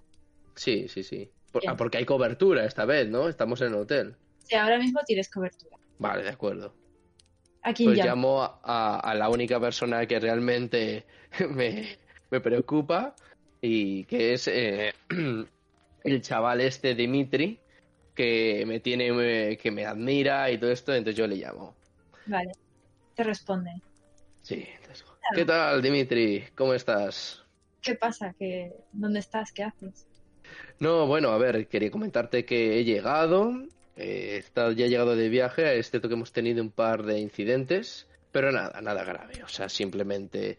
Sí, 0.56 0.88
sí, 0.88 1.04
sí. 1.04 1.30
Por- 1.52 1.62
ah, 1.68 1.76
porque 1.76 1.98
hay 1.98 2.04
cobertura 2.04 2.64
esta 2.64 2.84
vez, 2.84 3.08
¿no? 3.08 3.28
Estamos 3.28 3.60
en 3.60 3.68
el 3.68 3.74
hotel. 3.74 4.16
Sea, 4.38 4.64
ahora 4.64 4.78
mismo 4.78 5.00
tienes 5.06 5.30
cobertura. 5.30 5.76
Vale, 5.98 6.24
de 6.24 6.30
acuerdo. 6.30 6.74
¿A 7.62 7.72
quién 7.72 7.90
Pues 7.90 8.04
llamo 8.04 8.42
a, 8.42 8.98
a 8.98 9.14
la 9.14 9.28
única 9.28 9.60
persona 9.60 10.04
que 10.06 10.18
realmente 10.18 11.04
me, 11.50 11.98
me 12.30 12.40
preocupa 12.40 13.14
y 13.60 14.04
que 14.04 14.34
es 14.34 14.48
eh, 14.48 14.92
el 16.04 16.20
chaval 16.20 16.60
este 16.60 16.94
Dimitri 16.94 17.60
que 18.14 18.64
me 18.66 18.80
tiene 18.80 19.08
eh, 19.52 19.56
que 19.56 19.70
me 19.70 19.86
admira 19.86 20.50
y 20.50 20.58
todo 20.58 20.70
esto, 20.70 20.92
entonces 20.92 21.16
yo 21.16 21.26
le 21.26 21.36
llamo. 21.36 21.74
Vale. 22.26 22.52
Te 23.14 23.22
responde. 23.22 23.70
Sí. 24.42 24.66
¿Qué 25.32 25.44
tal, 25.44 25.80
Dimitri? 25.80 26.44
¿Cómo 26.54 26.74
estás? 26.74 27.42
¿Qué 27.80 27.94
pasa? 27.94 28.34
¿Qué... 28.38 28.72
¿Dónde 28.92 29.20
estás? 29.20 29.52
¿Qué 29.52 29.62
haces? 29.62 30.06
No, 30.78 31.06
bueno, 31.06 31.30
a 31.30 31.38
ver, 31.38 31.68
quería 31.68 31.90
comentarte 31.90 32.44
que 32.44 32.78
he 32.78 32.84
llegado, 32.84 33.52
eh, 33.96 34.32
he 34.34 34.36
estado- 34.38 34.72
ya 34.72 34.86
he 34.86 34.88
llegado 34.88 35.16
de 35.16 35.28
viaje, 35.28 35.78
es 35.78 35.90
cierto 35.90 36.08
que 36.08 36.14
hemos 36.14 36.32
tenido 36.32 36.62
un 36.62 36.70
par 36.70 37.04
de 37.04 37.18
incidentes, 37.20 38.08
pero 38.32 38.52
nada, 38.52 38.80
nada 38.80 39.04
grave, 39.04 39.42
o 39.42 39.48
sea, 39.48 39.68
simplemente... 39.68 40.58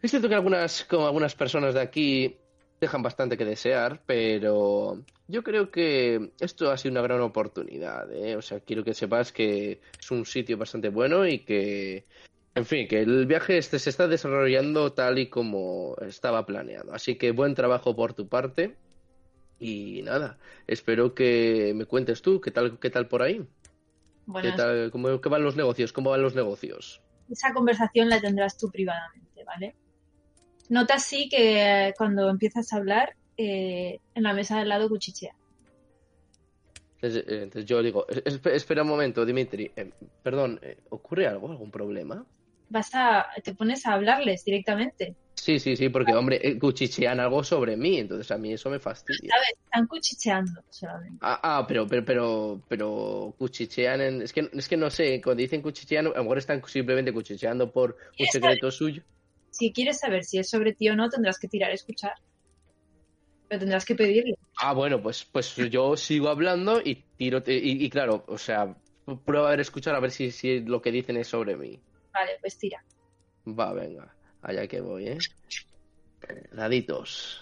Es 0.00 0.10
cierto 0.10 0.28
que 0.28 0.34
algunas, 0.34 0.84
como 0.84 1.06
algunas 1.06 1.34
personas 1.34 1.74
de 1.74 1.80
aquí 1.80 2.36
dejan 2.80 3.02
bastante 3.02 3.36
que 3.36 3.44
desear, 3.44 4.02
pero 4.04 5.04
yo 5.28 5.44
creo 5.44 5.70
que 5.70 6.32
esto 6.40 6.70
ha 6.70 6.76
sido 6.76 6.92
una 6.92 7.02
gran 7.02 7.20
oportunidad, 7.20 8.12
¿eh? 8.12 8.34
O 8.34 8.42
sea, 8.42 8.58
quiero 8.58 8.82
que 8.82 8.94
sepas 8.94 9.30
que 9.30 9.80
es 10.00 10.10
un 10.10 10.26
sitio 10.26 10.58
bastante 10.58 10.88
bueno 10.88 11.24
y 11.26 11.40
que, 11.40 12.06
en 12.54 12.66
fin, 12.66 12.86
que 12.88 13.00
el 13.00 13.26
viaje 13.26 13.56
este 13.58 13.78
se 13.78 13.90
está 13.90 14.08
desarrollando 14.08 14.92
tal 14.92 15.18
y 15.18 15.28
como 15.28 15.96
estaba 16.00 16.44
planeado. 16.46 16.92
Así 16.92 17.16
que 17.16 17.30
buen 17.32 17.54
trabajo 17.54 17.96
por 17.96 18.14
tu 18.14 18.28
parte. 18.28 18.76
Y 19.58 20.02
nada, 20.02 20.38
espero 20.66 21.14
que 21.14 21.72
me 21.74 21.84
cuentes 21.86 22.20
tú 22.20 22.40
qué 22.40 22.50
tal, 22.50 22.78
qué 22.78 22.90
tal 22.90 23.06
por 23.08 23.22
ahí. 23.22 23.46
Bueno, 24.26 24.50
¿Qué 24.50 24.56
tal, 24.56 24.90
cómo, 24.90 25.20
qué 25.20 25.28
van 25.28 25.44
los 25.44 25.56
negocios? 25.56 25.92
¿Cómo 25.92 26.10
van 26.10 26.22
los 26.22 26.34
negocios? 26.34 27.00
esa 27.30 27.54
conversación 27.54 28.10
la 28.10 28.20
tendrás 28.20 28.58
tú 28.58 28.70
privadamente, 28.70 29.42
¿vale? 29.44 29.74
Notas 30.68 31.04
sí 31.04 31.28
que 31.30 31.94
cuando 31.96 32.28
empiezas 32.28 32.70
a 32.72 32.76
hablar, 32.76 33.14
eh, 33.38 34.00
en 34.14 34.22
la 34.22 34.34
mesa 34.34 34.58
del 34.58 34.68
lado 34.68 34.88
cuchichea. 34.90 35.34
Entonces, 36.96 37.24
eh, 37.26 37.42
entonces 37.44 37.64
yo 37.64 37.82
digo, 37.82 38.06
"Es- 38.08 38.24
espe- 38.24 38.52
espera 38.52 38.82
un 38.82 38.88
momento, 38.88 39.24
Dimitri. 39.24 39.70
eh, 39.76 39.90
perdón, 40.22 40.60
¿ocurre 40.90 41.26
algo? 41.26 41.50
¿Algún 41.50 41.70
problema? 41.70 42.26
Vas 42.72 42.94
a, 42.94 43.26
te 43.44 43.54
pones 43.54 43.84
a 43.84 43.92
hablarles 43.92 44.44
directamente. 44.46 45.14
Sí, 45.34 45.58
sí, 45.58 45.76
sí, 45.76 45.90
porque, 45.90 46.14
hombre, 46.14 46.40
eh, 46.42 46.58
cuchichean 46.58 47.20
algo 47.20 47.44
sobre 47.44 47.76
mí, 47.76 47.98
entonces 47.98 48.30
a 48.30 48.38
mí 48.38 48.52
eso 48.52 48.70
me 48.70 48.78
fastidia. 48.78 49.34
¿Sabes? 49.34 49.58
Están 49.64 49.86
cuchicheando 49.86 50.62
solamente. 50.70 51.18
Ah, 51.20 51.38
ah, 51.42 51.64
pero, 51.68 51.86
pero, 51.86 52.04
pero, 52.04 52.62
pero 52.66 53.34
cuchichean 53.36 54.00
en... 54.00 54.22
Es 54.22 54.32
que, 54.32 54.48
es 54.50 54.68
que 54.68 54.76
no 54.78 54.88
sé, 54.88 55.20
cuando 55.20 55.42
dicen 55.42 55.60
cuchichean, 55.60 56.06
a 56.06 56.10
lo 56.10 56.22
mejor 56.22 56.38
están 56.38 56.62
simplemente 56.66 57.12
cuchicheando 57.12 57.70
por 57.70 57.90
un 57.90 58.16
¿Quieres 58.16 58.32
secreto 58.32 58.70
suyo. 58.70 59.02
Si 59.50 59.70
quieres 59.70 59.98
saber 59.98 60.24
si 60.24 60.38
es 60.38 60.48
sobre 60.48 60.72
ti 60.72 60.88
o 60.88 60.96
no, 60.96 61.10
tendrás 61.10 61.38
que 61.38 61.48
tirar 61.48 61.72
a 61.72 61.74
escuchar. 61.74 62.14
Pero 63.48 63.58
tendrás 63.58 63.84
que 63.84 63.94
pedirle. 63.94 64.38
Ah, 64.56 64.72
bueno, 64.72 65.02
pues, 65.02 65.24
pues 65.24 65.54
yo 65.56 65.94
sigo 65.98 66.30
hablando 66.30 66.80
y 66.82 67.04
tiro, 67.18 67.42
y, 67.46 67.84
y 67.84 67.90
claro, 67.90 68.24
o 68.28 68.38
sea, 68.38 68.74
prueba 69.26 69.48
a 69.48 69.50
ver 69.50 69.60
escuchar 69.60 69.94
a 69.94 70.00
ver 70.00 70.10
si, 70.10 70.30
si 70.30 70.60
lo 70.60 70.80
que 70.80 70.90
dicen 70.90 71.18
es 71.18 71.28
sobre 71.28 71.56
mí. 71.56 71.80
Vale, 72.12 72.32
pues 72.40 72.58
tira. 72.58 72.84
Va, 73.46 73.72
venga. 73.72 74.14
Allá 74.42 74.66
que 74.66 74.80
voy, 74.80 75.08
¿eh? 75.08 75.18
Daditos. 76.52 77.40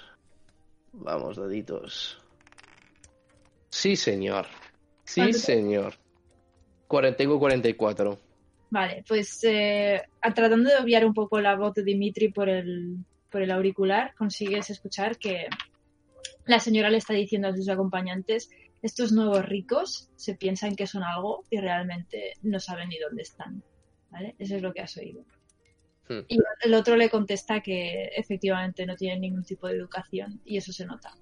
Vamos, 0.93 1.37
daditos. 1.37 2.19
Sí, 3.69 3.97
señor. 3.97 4.47
Sí, 5.05 5.33
señor. 5.33 5.95
41 6.89 7.39
44. 7.39 8.19
Vale, 8.71 9.05
pues 9.07 9.43
eh, 9.45 10.03
tratando 10.35 10.71
de 10.71 10.77
obviar 10.77 11.05
un 11.05 11.15
poco 11.15 11.41
la 11.41 11.57
voz 11.57 11.75
de 11.75 11.83
Dimitri 11.83 12.31
por 12.31 12.49
el, 12.49 12.99
por 13.31 13.43
el 13.43 13.51
auricular, 13.51 14.15
consigues 14.15 14.71
escuchar 14.71 15.19
que 15.19 15.47
la 16.47 16.61
señora 16.61 16.91
le 16.91 16.99
está 16.99 17.15
diciendo 17.15 17.49
a 17.49 17.57
sus 17.57 17.69
acompañantes, 17.69 18.51
estos 18.83 19.13
nuevos 19.13 19.45
ricos 19.45 20.09
se 20.17 20.35
piensan 20.35 20.77
que 20.77 20.87
son 20.87 21.03
algo 21.03 21.45
y 21.51 21.59
realmente 21.59 22.35
no 22.43 22.61
saben 22.61 22.89
ni 22.89 22.99
dónde 22.99 23.23
están. 23.23 23.63
¿Vale? 24.11 24.35
Eso 24.39 24.57
es 24.57 24.63
lo 24.63 24.73
que 24.73 24.81
has 24.81 24.97
oído. 24.97 25.23
Hmm. 26.09 26.21
Y 26.29 26.39
el 26.63 26.75
otro 26.75 26.97
le 26.97 27.09
contesta 27.09 27.61
que 27.61 28.07
efectivamente 28.17 28.85
no 28.87 28.97
tienen 28.97 29.21
ningún 29.21 29.45
tipo 29.45 29.69
de 29.69 29.75
educación 29.75 30.41
y 30.45 30.57
eso 30.57 30.73
se 30.73 30.85
nota. 30.87 31.13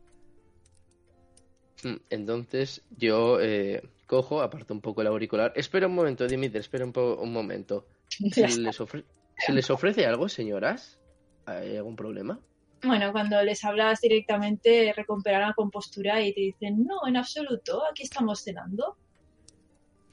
Mm, 1.84 1.96
Entonces 2.10 2.82
yo 2.96 3.40
eh, 3.40 3.82
cojo, 4.06 4.40
aparto 4.42 4.74
un 4.74 4.80
poco 4.80 5.00
el 5.02 5.06
auricular. 5.08 5.52
Espera 5.54 5.86
un 5.86 5.94
momento, 5.94 6.26
Dimitri, 6.26 6.58
espera 6.58 6.84
un, 6.84 6.92
po- 6.92 7.16
un 7.20 7.32
momento. 7.32 7.86
¿Se 8.32 8.42
les, 8.48 8.80
ofre- 8.80 9.04
¿Se 9.36 9.52
les 9.52 9.70
ofrece 9.70 10.06
algo, 10.06 10.28
señoras? 10.28 10.98
¿Hay 11.46 11.76
algún 11.76 11.94
problema? 11.96 12.40
Bueno, 12.82 13.10
cuando 13.12 13.42
les 13.42 13.64
hablas 13.64 14.00
directamente 14.00 14.92
recuperan 14.96 15.42
la 15.48 15.52
compostura 15.54 16.22
y 16.22 16.32
te 16.32 16.40
dicen, 16.40 16.84
no, 16.84 17.06
en 17.08 17.16
absoluto, 17.16 17.82
aquí 17.90 18.04
estamos 18.04 18.42
cenando. 18.42 18.96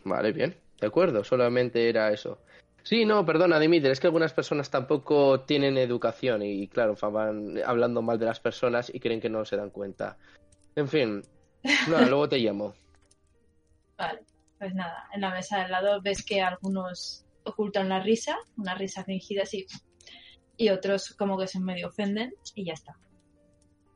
Vale, 0.04 0.32
bien. 0.32 0.56
De 0.80 0.88
acuerdo, 0.88 1.24
solamente 1.24 1.88
era 1.90 2.12
eso. 2.12 2.40
Sí, 2.86 3.04
no, 3.04 3.26
perdona, 3.26 3.60
Dimitri, 3.60 3.90
es 3.90 4.00
que 4.00 4.06
algunas 4.06 4.32
personas 4.32 4.70
tampoco 4.70 5.40
tienen 5.42 5.76
educación 5.76 6.44
y, 6.44 6.68
claro, 6.68 6.96
van 7.12 7.60
hablando 7.66 8.04
mal 8.04 8.20
de 8.20 8.28
las 8.28 8.40
personas 8.40 8.94
y 8.94 9.00
creen 9.00 9.20
que 9.20 9.28
no 9.30 9.44
se 9.44 9.58
dan 9.58 9.72
cuenta. 9.72 10.18
En 10.76 10.88
fin, 10.88 11.24
nada, 11.90 12.06
luego 12.10 12.30
te 12.30 12.38
llamo. 12.38 12.76
Vale, 13.98 14.22
pues 14.60 14.76
nada, 14.76 15.10
en 15.16 15.22
la 15.22 15.32
mesa 15.32 15.58
de 15.58 15.64
al 15.64 15.72
lado 15.72 16.00
ves 16.04 16.24
que 16.24 16.42
algunos 16.44 17.26
ocultan 17.44 17.90
la 17.90 18.02
risa, 18.02 18.38
una 18.56 18.76
risa 18.76 19.04
fingida 19.04 19.42
así, 19.44 19.66
y 20.56 20.70
otros 20.70 21.16
como 21.18 21.40
que 21.40 21.48
se 21.48 21.60
medio 21.60 21.88
ofenden 21.88 22.36
y 22.54 22.66
ya 22.66 22.74
está. 22.74 22.94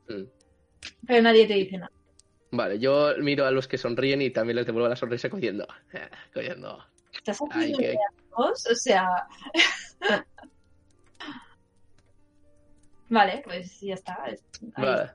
Mm. 0.07 0.23
Pero 1.05 1.21
nadie 1.21 1.45
te 1.47 1.53
dice 1.53 1.77
nada. 1.77 1.91
Vale, 2.51 2.79
yo 2.79 3.13
miro 3.19 3.45
a 3.45 3.51
los 3.51 3.67
que 3.67 3.77
sonríen 3.77 4.23
y 4.23 4.31
también 4.31 4.55
les 4.55 4.65
devuelvo 4.65 4.89
la 4.89 4.95
sonrisa 4.95 5.29
cogiendo. 5.29 5.67
Cogiendo. 6.33 6.83
¿Estás 7.13 7.39
Ay, 7.51 7.71
haciendo 7.73 7.77
qué- 7.77 7.97
O 8.47 8.75
sea... 8.75 9.27
vale, 13.09 13.41
pues 13.43 13.79
ya 13.81 13.93
está. 13.93 14.23
ahí. 14.23 14.35
Vale. 14.77 15.11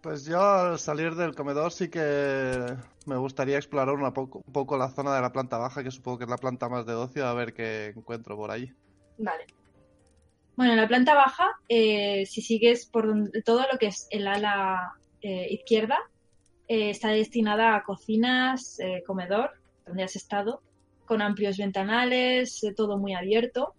Pues 0.00 0.24
yo 0.24 0.40
al 0.42 0.78
salir 0.80 1.14
del 1.14 1.34
comedor 1.34 1.70
sí 1.70 1.88
que 1.88 2.74
me 3.06 3.16
gustaría 3.16 3.56
explorar 3.56 3.94
una 3.94 4.12
poco, 4.12 4.42
un 4.44 4.52
poco 4.52 4.76
la 4.76 4.90
zona 4.90 5.14
de 5.14 5.20
la 5.20 5.30
planta 5.32 5.58
baja, 5.58 5.84
que 5.84 5.92
supongo 5.92 6.18
que 6.18 6.24
es 6.24 6.30
la 6.30 6.38
planta 6.38 6.68
más 6.68 6.84
de 6.86 6.94
ocio, 6.94 7.24
a 7.26 7.34
ver 7.34 7.54
qué 7.54 7.92
encuentro 7.96 8.36
por 8.36 8.50
ahí. 8.50 8.72
Vale. 9.18 9.46
Bueno, 10.56 10.72
en 10.72 10.80
la 10.80 10.88
planta 10.88 11.14
baja, 11.14 11.46
eh, 11.68 12.26
si 12.26 12.42
sigues 12.42 12.86
por 12.86 13.06
donde- 13.06 13.42
todo 13.42 13.64
lo 13.72 13.78
que 13.78 13.86
es 13.86 14.08
el 14.10 14.26
ala 14.26 14.92
eh, 15.20 15.46
izquierda, 15.50 15.98
eh, 16.66 16.90
está 16.90 17.10
destinada 17.10 17.76
a 17.76 17.84
cocinas, 17.84 18.80
eh, 18.80 19.04
comedor, 19.06 19.52
donde 19.86 20.02
has 20.02 20.16
estado, 20.16 20.62
con 21.12 21.20
amplios 21.20 21.58
ventanales, 21.58 22.64
eh, 22.64 22.72
todo 22.74 22.96
muy 22.96 23.12
abierto. 23.12 23.74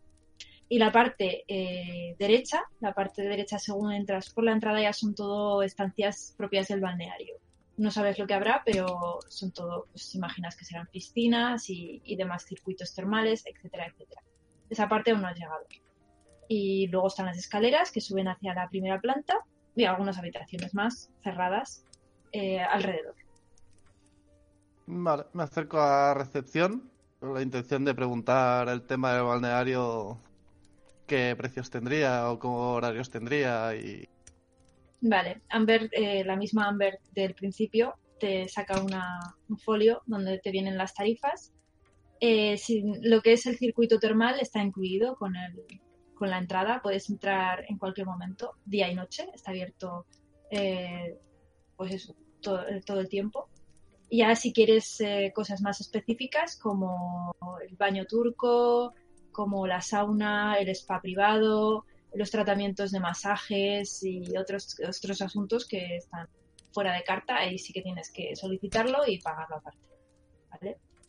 Y 0.69 0.77
la 0.77 0.91
parte 0.91 1.43
eh, 1.47 2.15
derecha, 2.19 2.61
la 2.79 2.93
parte 2.93 3.23
derecha 3.23 3.57
según 3.57 3.91
entras 3.91 4.29
por 4.29 4.43
la 4.43 4.51
entrada 4.51 4.79
ya 4.79 4.93
son 4.93 5.15
todo 5.15 5.63
estancias 5.63 6.35
propias 6.37 6.67
del 6.67 6.79
balneario. 6.79 7.37
No 7.77 7.89
sabes 7.89 8.19
lo 8.19 8.27
que 8.27 8.35
habrá, 8.35 8.61
pero 8.63 9.17
son 9.29 9.51
todo, 9.51 9.87
pues 9.91 10.13
imaginas 10.13 10.55
que 10.55 10.63
serán 10.63 10.85
piscinas 10.91 11.71
y, 11.71 12.03
y 12.05 12.15
demás 12.17 12.45
circuitos 12.45 12.93
termales, 12.93 13.43
etcétera, 13.47 13.87
etcétera. 13.87 14.21
Esa 14.69 14.87
parte 14.87 15.09
aún 15.09 15.21
no 15.21 15.27
has 15.29 15.35
llegado. 15.35 15.65
Y 16.47 16.85
luego 16.89 17.07
están 17.07 17.25
las 17.25 17.37
escaleras 17.39 17.91
que 17.91 17.99
suben 17.99 18.27
hacia 18.27 18.53
la 18.53 18.69
primera 18.69 19.01
planta 19.01 19.39
y 19.75 19.85
algunas 19.85 20.19
habitaciones 20.19 20.75
más 20.75 21.09
cerradas 21.23 21.83
eh, 22.31 22.59
alrededor. 22.59 23.15
Vale, 24.85 25.23
me 25.33 25.41
acerco 25.41 25.79
a 25.79 26.13
recepción 26.13 26.92
la 27.31 27.41
intención 27.41 27.85
de 27.85 27.93
preguntar 27.95 28.67
el 28.69 28.81
tema 28.83 29.13
del 29.13 29.23
balneario, 29.23 30.17
qué 31.07 31.35
precios 31.37 31.69
tendría 31.69 32.29
o 32.29 32.39
qué 32.39 32.47
horarios 32.47 33.09
tendría 33.09 33.75
y... 33.75 34.07
Vale, 35.01 35.41
Amber, 35.49 35.89
eh, 35.91 36.23
la 36.25 36.35
misma 36.35 36.67
Amber 36.67 36.99
del 37.11 37.33
principio, 37.35 37.95
te 38.19 38.47
saca 38.47 38.81
una- 38.81 39.35
un 39.49 39.57
folio 39.57 40.01
donde 40.05 40.39
te 40.39 40.51
vienen 40.51 40.77
las 40.77 40.93
tarifas. 40.93 41.51
Eh, 42.19 42.57
si- 42.57 42.83
lo 43.01 43.21
que 43.21 43.33
es 43.33 43.45
el 43.45 43.57
circuito 43.57 43.99
termal 43.99 44.39
está 44.39 44.61
incluido 44.63 45.15
con, 45.15 45.35
el, 45.35 45.61
con 46.15 46.29
la 46.29 46.37
entrada, 46.37 46.81
puedes 46.81 47.09
entrar 47.09 47.65
en 47.67 47.77
cualquier 47.77 48.07
momento, 48.07 48.53
día 48.65 48.89
y 48.89 48.95
noche, 48.95 49.27
está 49.33 49.51
abierto 49.51 50.05
eh, 50.51 51.17
pues 51.75 51.93
eso, 51.93 52.15
todo, 52.41 52.63
todo 52.85 52.99
el 52.99 53.09
tiempo. 53.09 53.49
Ya 54.11 54.35
si 54.35 54.53
quieres 54.53 55.01
eh, 55.01 55.31
cosas 55.33 55.61
más 55.61 55.81
específicas 55.81 56.57
como 56.57 57.35
el 57.67 57.75
baño 57.75 58.05
turco, 58.05 58.93
como 59.31 59.65
la 59.65 59.81
sauna, 59.81 60.55
el 60.59 60.69
spa 60.69 61.01
privado, 61.01 61.85
los 62.13 62.29
tratamientos 62.29 62.91
de 62.91 62.99
masajes 62.99 64.03
y 64.03 64.37
otros, 64.37 64.75
otros 64.87 65.21
asuntos 65.21 65.67
que 65.67 65.95
están 65.95 66.27
fuera 66.71 66.93
de 66.93 67.03
carta, 67.03 67.37
ahí 67.37 67.57
sí 67.57 67.73
que 67.73 67.81
tienes 67.81 68.11
que 68.11 68.35
solicitarlo 68.35 68.99
y 69.07 69.19
pagarlo 69.19 69.57
aparte. 69.57 69.79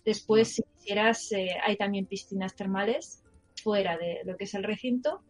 Después, 0.05 0.55
si 0.55 0.63
quisieras, 0.63 1.33
eh, 1.33 1.57
hay 1.63 1.77
también 1.77 2.07
piscinas 2.07 2.55
termales 2.55 3.23
fuera 3.63 3.97
de 3.97 4.21
lo 4.25 4.37
que 4.37 4.45
es 4.45 4.55
el 4.55 4.63
recinto, 4.63 5.23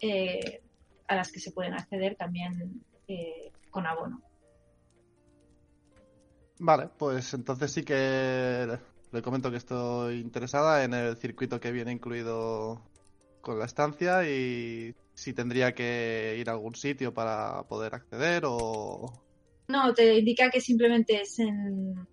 eh, 0.00 0.62
a 1.06 1.16
las 1.16 1.32
que 1.32 1.40
se 1.40 1.52
pueden 1.52 1.74
acceder 1.74 2.14
también 2.16 2.84
con 3.70 3.86
abono. 3.86 4.27
Vale, 6.60 6.88
pues 6.98 7.34
entonces 7.34 7.72
sí 7.72 7.84
que 7.84 8.78
le 9.12 9.22
comento 9.22 9.50
que 9.50 9.56
estoy 9.56 10.20
interesada 10.20 10.84
en 10.84 10.92
el 10.92 11.16
circuito 11.16 11.60
que 11.60 11.72
viene 11.72 11.92
incluido 11.92 12.82
con 13.40 13.58
la 13.58 13.64
estancia 13.64 14.28
y 14.28 14.94
si 15.14 15.32
tendría 15.32 15.72
que 15.72 16.36
ir 16.38 16.48
a 16.48 16.52
algún 16.52 16.74
sitio 16.74 17.14
para 17.14 17.62
poder 17.64 17.94
acceder 17.94 18.42
o... 18.46 19.24
No, 19.68 19.94
te 19.94 20.18
indica 20.18 20.50
que 20.50 20.60
simplemente 20.60 21.20
es 21.20 21.38
en, 21.38 22.06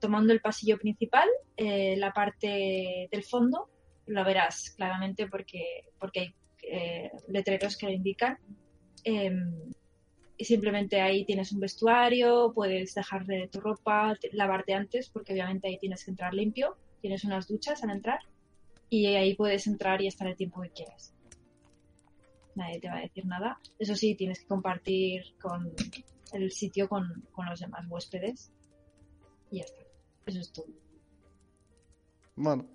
tomando 0.00 0.32
el 0.32 0.40
pasillo 0.40 0.78
principal, 0.78 1.28
eh, 1.56 1.96
la 1.96 2.12
parte 2.12 3.08
del 3.10 3.24
fondo, 3.24 3.68
lo 4.06 4.24
verás 4.24 4.74
claramente 4.76 5.26
porque, 5.26 5.84
porque 5.98 6.20
hay 6.20 6.34
eh, 6.62 7.10
letreros 7.28 7.76
que 7.76 7.86
lo 7.86 7.92
indican. 7.92 8.38
Em, 9.04 9.70
y 10.38 10.44
simplemente 10.44 11.00
ahí 11.00 11.24
tienes 11.24 11.52
un 11.52 11.60
vestuario, 11.60 12.52
puedes 12.54 12.94
dejar 12.94 13.26
de 13.26 13.48
tu 13.48 13.60
ropa, 13.60 14.16
te- 14.20 14.30
lavarte 14.32 14.72
antes, 14.72 15.10
porque 15.10 15.32
obviamente 15.32 15.68
ahí 15.68 15.78
tienes 15.78 16.04
que 16.04 16.12
entrar 16.12 16.32
limpio, 16.32 16.76
tienes 17.00 17.24
unas 17.24 17.48
duchas 17.48 17.82
al 17.82 17.90
entrar, 17.90 18.20
y 18.88 19.06
ahí 19.06 19.34
puedes 19.34 19.66
entrar 19.66 20.00
y 20.00 20.06
estar 20.06 20.28
el 20.28 20.36
tiempo 20.36 20.62
que 20.62 20.70
quieras. 20.70 21.12
Nadie 22.54 22.80
te 22.80 22.88
va 22.88 22.96
a 22.98 23.00
decir 23.00 23.26
nada. 23.26 23.60
Eso 23.78 23.94
sí, 23.94 24.14
tienes 24.14 24.40
que 24.40 24.46
compartir 24.46 25.22
con 25.40 25.72
el 26.32 26.50
sitio 26.50 26.88
con, 26.88 27.26
con 27.32 27.46
los 27.46 27.60
demás 27.60 27.84
huéspedes. 27.88 28.50
Y 29.50 29.58
ya 29.58 29.64
está. 29.64 29.82
Eso 30.26 30.40
es 30.40 30.52
todo. 30.52 30.66
Bueno, 32.36 32.66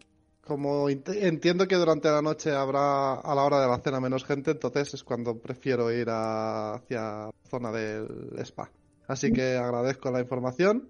como 0.46 0.90
entiendo 0.90 1.68
que 1.68 1.76
durante 1.76 2.10
la 2.10 2.22
noche 2.22 2.52
habrá 2.52 3.14
a 3.16 3.36
la 3.36 3.44
hora 3.44 3.62
de 3.62 3.68
la 3.68 3.80
cena 3.80 4.00
menos 4.02 4.26
gente, 4.26 4.52
entonces 4.52 4.94
es 4.94 5.04
cuando 5.04 5.40
prefiero 5.40 5.92
ir 5.92 6.10
a- 6.10 6.76
hacia 6.76 7.02
la 7.02 7.32
zona 7.50 7.72
del 7.72 8.34
spa. 8.40 8.70
Así 9.08 9.32
que 9.32 9.56
agradezco 9.56 10.12
la 10.12 10.20
información 10.20 10.90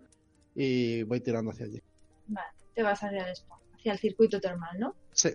y 0.55 1.03
voy 1.03 1.19
tirando 1.21 1.51
hacia 1.51 1.65
allí. 1.65 1.79
Vale, 2.27 2.47
te 2.73 2.81
vas 2.83 3.03
hacia 3.03 3.27
el 3.27 3.31
spa, 3.35 3.59
hacia 3.73 3.91
el 3.93 3.99
circuito 3.99 4.39
termal, 4.39 4.79
¿no? 4.79 4.95
Sí, 5.11 5.29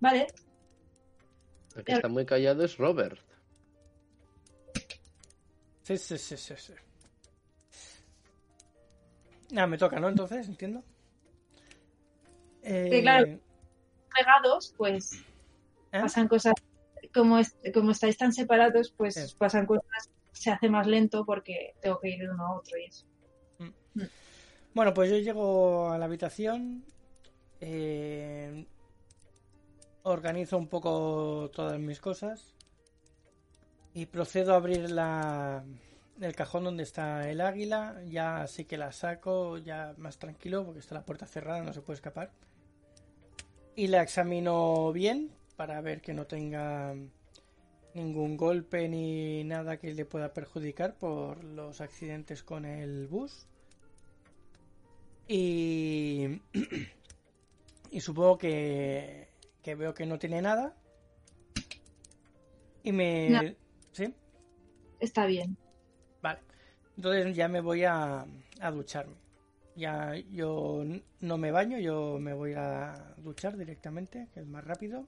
Vale, 0.00 0.26
El 1.76 1.84
que 1.84 1.92
está 1.92 2.08
muy 2.08 2.26
callado 2.26 2.62
es 2.64 2.76
Robert. 2.76 3.18
Sí, 5.82 5.96
sí, 5.96 6.18
sí, 6.18 6.36
sí, 6.36 6.54
sí. 6.56 6.74
Ah, 9.56 9.66
me 9.66 9.78
toca, 9.78 9.98
¿no? 9.98 10.08
Entonces, 10.08 10.46
entiendo. 10.48 10.82
Eh, 12.64 12.88
Sí, 12.90 13.02
claro. 13.02 13.26
pegados, 14.16 14.74
pues 14.76 15.12
¿eh? 15.92 16.00
pasan 16.00 16.28
cosas. 16.28 16.54
Como, 17.12 17.38
es- 17.38 17.56
como 17.72 17.90
estáis 17.92 18.16
tan 18.16 18.32
separados, 18.32 18.92
pues 18.96 19.14
Sí. 19.14 19.34
pasan 19.38 19.66
cosas. 19.66 20.10
Se 20.32 20.50
hace 20.50 20.68
más 20.68 20.86
lento 20.86 21.24
porque 21.24 21.74
tengo 21.80 21.98
que 22.00 22.10
ir 22.10 22.18
de 22.20 22.30
uno 22.30 22.46
a 22.46 22.56
otro 22.58 22.76
y 22.78 22.84
eso. 22.86 23.06
Bueno, 24.74 24.92
pues 24.92 25.08
yo 25.10 25.18
llego 25.18 25.90
a 25.90 25.98
la 25.98 26.06
habitación. 26.06 26.84
eh, 27.60 28.66
organizo 30.02 30.58
un 30.58 30.68
poco 30.68 31.50
todas 31.54 31.78
mis 31.78 31.98
cosas 32.00 32.52
y 33.94 34.04
procedo 34.06 34.52
a 34.52 34.56
abrir 34.56 34.90
la, 34.90 35.64
el 36.20 36.34
cajón 36.36 36.64
donde 36.64 36.82
está 36.82 37.30
el 37.30 37.40
águila. 37.40 38.02
Ya 38.08 38.46
sí 38.46 38.64
que 38.66 38.76
la 38.76 38.92
saco, 38.92 39.56
ya 39.58 39.94
más 39.96 40.18
tranquilo, 40.18 40.64
porque 40.64 40.80
está 40.80 40.94
la 40.94 41.04
puerta 41.06 41.26
cerrada, 41.26 41.62
no 41.62 41.72
se 41.72 41.80
puede 41.80 41.94
escapar. 41.96 42.32
Y 43.76 43.88
la 43.88 44.02
examino 44.02 44.92
bien 44.92 45.32
para 45.56 45.80
ver 45.80 46.00
que 46.00 46.14
no 46.14 46.26
tenga 46.26 46.94
ningún 47.94 48.36
golpe 48.36 48.88
ni 48.88 49.44
nada 49.44 49.78
que 49.78 49.92
le 49.94 50.04
pueda 50.04 50.32
perjudicar 50.32 50.96
por 50.96 51.42
los 51.42 51.80
accidentes 51.80 52.42
con 52.42 52.64
el 52.64 53.08
bus. 53.08 53.46
Y, 55.26 56.40
y 57.90 58.00
supongo 58.00 58.38
que, 58.38 59.28
que 59.62 59.74
veo 59.74 59.94
que 59.94 60.06
no 60.06 60.18
tiene 60.18 60.40
nada. 60.40 60.76
Y 62.84 62.92
me... 62.92 63.30
No. 63.30 63.42
¿Sí? 63.92 64.14
Está 65.00 65.26
bien. 65.26 65.56
Vale. 66.22 66.40
Entonces 66.96 67.34
ya 67.34 67.48
me 67.48 67.60
voy 67.60 67.84
a, 67.84 68.24
a 68.60 68.70
ducharme. 68.70 69.23
Ya 69.76 70.14
yo 70.30 70.84
no 71.20 71.38
me 71.38 71.50
baño, 71.50 71.78
yo 71.78 72.18
me 72.20 72.32
voy 72.32 72.54
a 72.54 73.14
duchar 73.18 73.56
directamente, 73.56 74.28
que 74.32 74.40
es 74.40 74.46
más 74.46 74.64
rápido. 74.64 75.06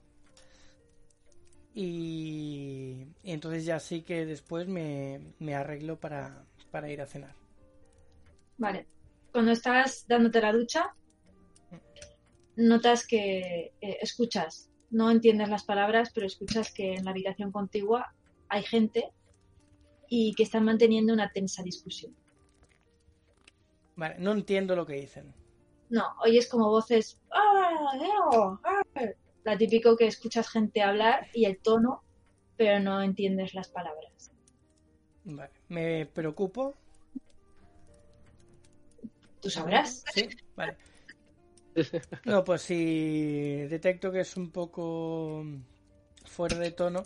Y, 1.73 3.05
entonces 3.23 3.63
ya 3.65 3.79
sí 3.79 4.01
que 4.01 4.25
después 4.25 4.67
me, 4.67 5.21
me 5.39 5.55
arreglo 5.55 5.99
para, 5.99 6.43
para 6.71 6.89
ir 6.91 7.01
a 7.01 7.05
cenar. 7.05 7.35
Vale. 8.57 8.87
Cuando 9.31 9.51
estás 9.51 10.05
dándote 10.07 10.41
la 10.41 10.51
ducha, 10.51 10.95
notas 12.55 13.05
que 13.05 13.73
eh, 13.79 13.97
escuchas, 14.01 14.69
no 14.89 15.11
entiendes 15.11 15.49
las 15.49 15.63
palabras, 15.63 16.11
pero 16.13 16.25
escuchas 16.25 16.73
que 16.73 16.95
en 16.95 17.05
la 17.05 17.11
habitación 17.11 17.51
contigua 17.51 18.13
hay 18.49 18.63
gente 18.63 19.11
y 20.09 20.33
que 20.33 20.43
están 20.43 20.65
manteniendo 20.65 21.13
una 21.13 21.31
tensa 21.31 21.61
discusión. 21.61 22.15
Vale, 23.97 24.15
no 24.19 24.31
entiendo 24.31 24.75
lo 24.75 24.85
que 24.85 24.93
dicen. 24.93 25.33
No, 25.89 26.03
oyes 26.23 26.47
como 26.47 26.69
voces. 26.69 27.19
"Ah, 27.31 27.79
ah", 28.63 28.81
La 29.43 29.57
típico 29.57 29.95
que 29.97 30.07
escuchas 30.07 30.49
gente 30.49 30.81
hablar 30.81 31.27
y 31.33 31.45
el 31.45 31.59
tono, 31.59 32.03
pero 32.57 32.79
no 32.79 33.01
entiendes 33.01 33.53
las 33.53 33.69
palabras. 33.69 34.31
Vale, 35.23 35.51
me 35.69 36.05
preocupo. 36.05 36.75
¿Tú 39.41 39.49
sabrás? 39.49 40.03
Sí, 40.13 40.27
vale. 40.55 40.77
No, 42.25 42.43
pues 42.43 42.61
si 42.63 43.65
detecto 43.67 44.11
que 44.11 44.21
es 44.21 44.35
un 44.35 44.51
poco 44.51 45.43
fuera 46.25 46.57
de 46.57 46.71
tono, 46.71 47.03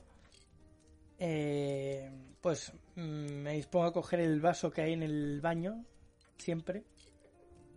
eh, 1.19 2.09
pues 2.41 2.71
mm, 2.95 3.01
me 3.43 3.53
dispongo 3.53 3.85
a 3.87 3.93
coger 3.93 4.21
el 4.21 4.39
vaso 4.41 4.71
que 4.71 4.81
hay 4.81 4.93
en 4.93 5.03
el 5.03 5.41
baño, 5.41 5.83
siempre, 6.41 6.83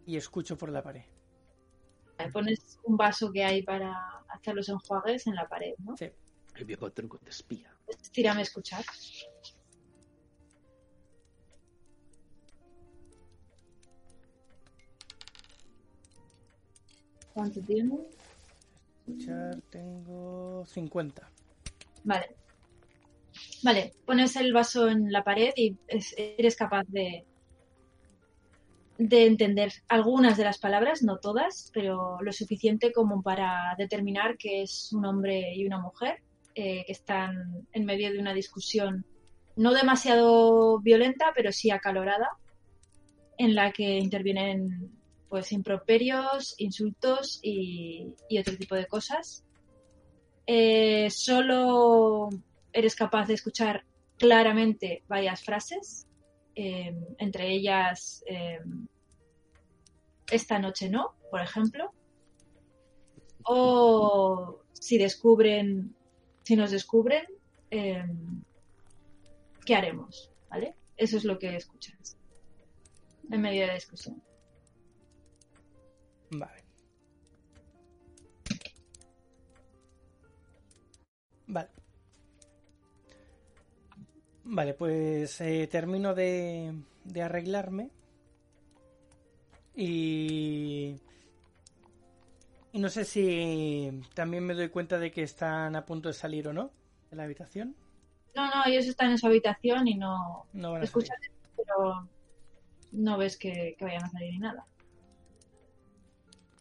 y 0.06 0.16
escucho 0.16 0.56
por 0.56 0.70
la 0.70 0.82
pared. 0.82 1.04
Pones 2.32 2.78
un 2.84 2.96
vaso 2.96 3.30
que 3.32 3.44
hay 3.44 3.62
para 3.62 3.92
hacer 4.28 4.54
los 4.54 4.68
enjuagues 4.68 5.26
en 5.26 5.34
la 5.34 5.48
pared, 5.48 5.74
¿no? 5.78 5.96
Sí. 5.96 6.10
El 6.56 6.64
viejo 6.64 6.90
truco 6.92 7.18
de 7.22 7.30
espía. 7.30 7.76
Tírame 8.12 8.40
a 8.40 8.42
escuchar. 8.42 8.84
¿Cuánto 17.32 17.60
tiene? 17.60 17.98
Escuchar, 19.06 19.60
tengo 19.70 20.64
50. 20.66 21.28
Vale. 22.04 22.36
Vale, 23.62 23.92
pones 24.06 24.36
el 24.36 24.52
vaso 24.52 24.88
en 24.88 25.10
la 25.10 25.24
pared 25.24 25.52
y 25.56 25.76
es- 25.88 26.14
eres 26.16 26.54
capaz 26.56 26.84
de, 26.88 27.24
de 28.98 29.26
entender 29.26 29.72
algunas 29.88 30.36
de 30.36 30.44
las 30.44 30.58
palabras, 30.58 31.02
no 31.02 31.18
todas, 31.18 31.70
pero 31.72 32.18
lo 32.20 32.32
suficiente 32.32 32.92
como 32.92 33.22
para 33.22 33.74
determinar 33.76 34.36
que 34.36 34.62
es 34.62 34.92
un 34.92 35.04
hombre 35.04 35.54
y 35.54 35.66
una 35.66 35.80
mujer 35.80 36.22
eh, 36.54 36.84
que 36.86 36.92
están 36.92 37.66
en 37.72 37.84
medio 37.84 38.12
de 38.12 38.20
una 38.20 38.32
discusión 38.32 39.04
no 39.56 39.72
demasiado 39.72 40.80
violenta, 40.80 41.32
pero 41.34 41.52
sí 41.52 41.70
acalorada, 41.70 42.28
en 43.38 43.54
la 43.54 43.72
que 43.72 43.98
intervienen 43.98 44.90
pues 45.28 45.50
improperios, 45.52 46.54
insultos 46.58 47.40
y, 47.42 48.14
y 48.28 48.38
otro 48.38 48.56
tipo 48.56 48.76
de 48.76 48.86
cosas. 48.86 49.44
Eh, 50.46 51.08
solo 51.10 52.28
eres 52.72 52.94
capaz 52.94 53.26
de 53.26 53.34
escuchar 53.34 53.84
claramente 54.18 55.02
varias 55.08 55.42
frases, 55.42 56.06
eh, 56.54 56.94
entre 57.18 57.50
ellas 57.50 58.24
eh, 58.26 58.60
esta 60.30 60.58
noche 60.58 60.88
no, 60.88 61.14
por 61.30 61.40
ejemplo, 61.40 61.92
o 63.44 64.60
si 64.72 64.98
descubren, 64.98 65.94
si 66.42 66.56
nos 66.56 66.70
descubren, 66.70 67.24
eh, 67.70 68.04
¿qué 69.64 69.74
haremos? 69.74 70.30
¿Vale? 70.48 70.74
Eso 70.96 71.16
es 71.16 71.24
lo 71.24 71.38
que 71.38 71.56
escuchas 71.56 72.16
en 73.30 73.40
medio 73.40 73.62
de 73.62 73.66
la 73.68 73.74
discusión. 73.74 74.22
Vale. 76.30 76.64
Vale. 81.46 81.83
Vale, 84.44 84.74
pues 84.74 85.40
eh, 85.40 85.66
termino 85.70 86.14
de, 86.14 86.74
de 87.04 87.22
arreglarme. 87.22 87.90
Y... 89.74 90.96
Y 92.72 92.78
no 92.80 92.88
sé 92.88 93.04
si 93.04 94.00
también 94.14 94.44
me 94.44 94.54
doy 94.54 94.68
cuenta 94.68 94.98
de 94.98 95.12
que 95.12 95.22
están 95.22 95.76
a 95.76 95.86
punto 95.86 96.08
de 96.08 96.14
salir 96.14 96.48
o 96.48 96.52
no 96.52 96.72
de 97.10 97.16
la 97.16 97.22
habitación. 97.24 97.76
No, 98.34 98.46
no, 98.48 98.64
ellos 98.66 98.86
están 98.86 99.12
en 99.12 99.18
su 99.18 99.28
habitación 99.28 99.86
y 99.86 99.94
no 99.94 100.44
No 100.52 100.72
van 100.72 100.82
a 100.82 100.86
salir. 100.86 101.12
pero 101.56 102.08
no 102.92 103.16
ves 103.16 103.36
que, 103.36 103.76
que 103.78 103.84
vayan 103.84 104.04
a 104.04 104.10
salir 104.10 104.32
ni 104.32 104.38
nada. 104.40 104.66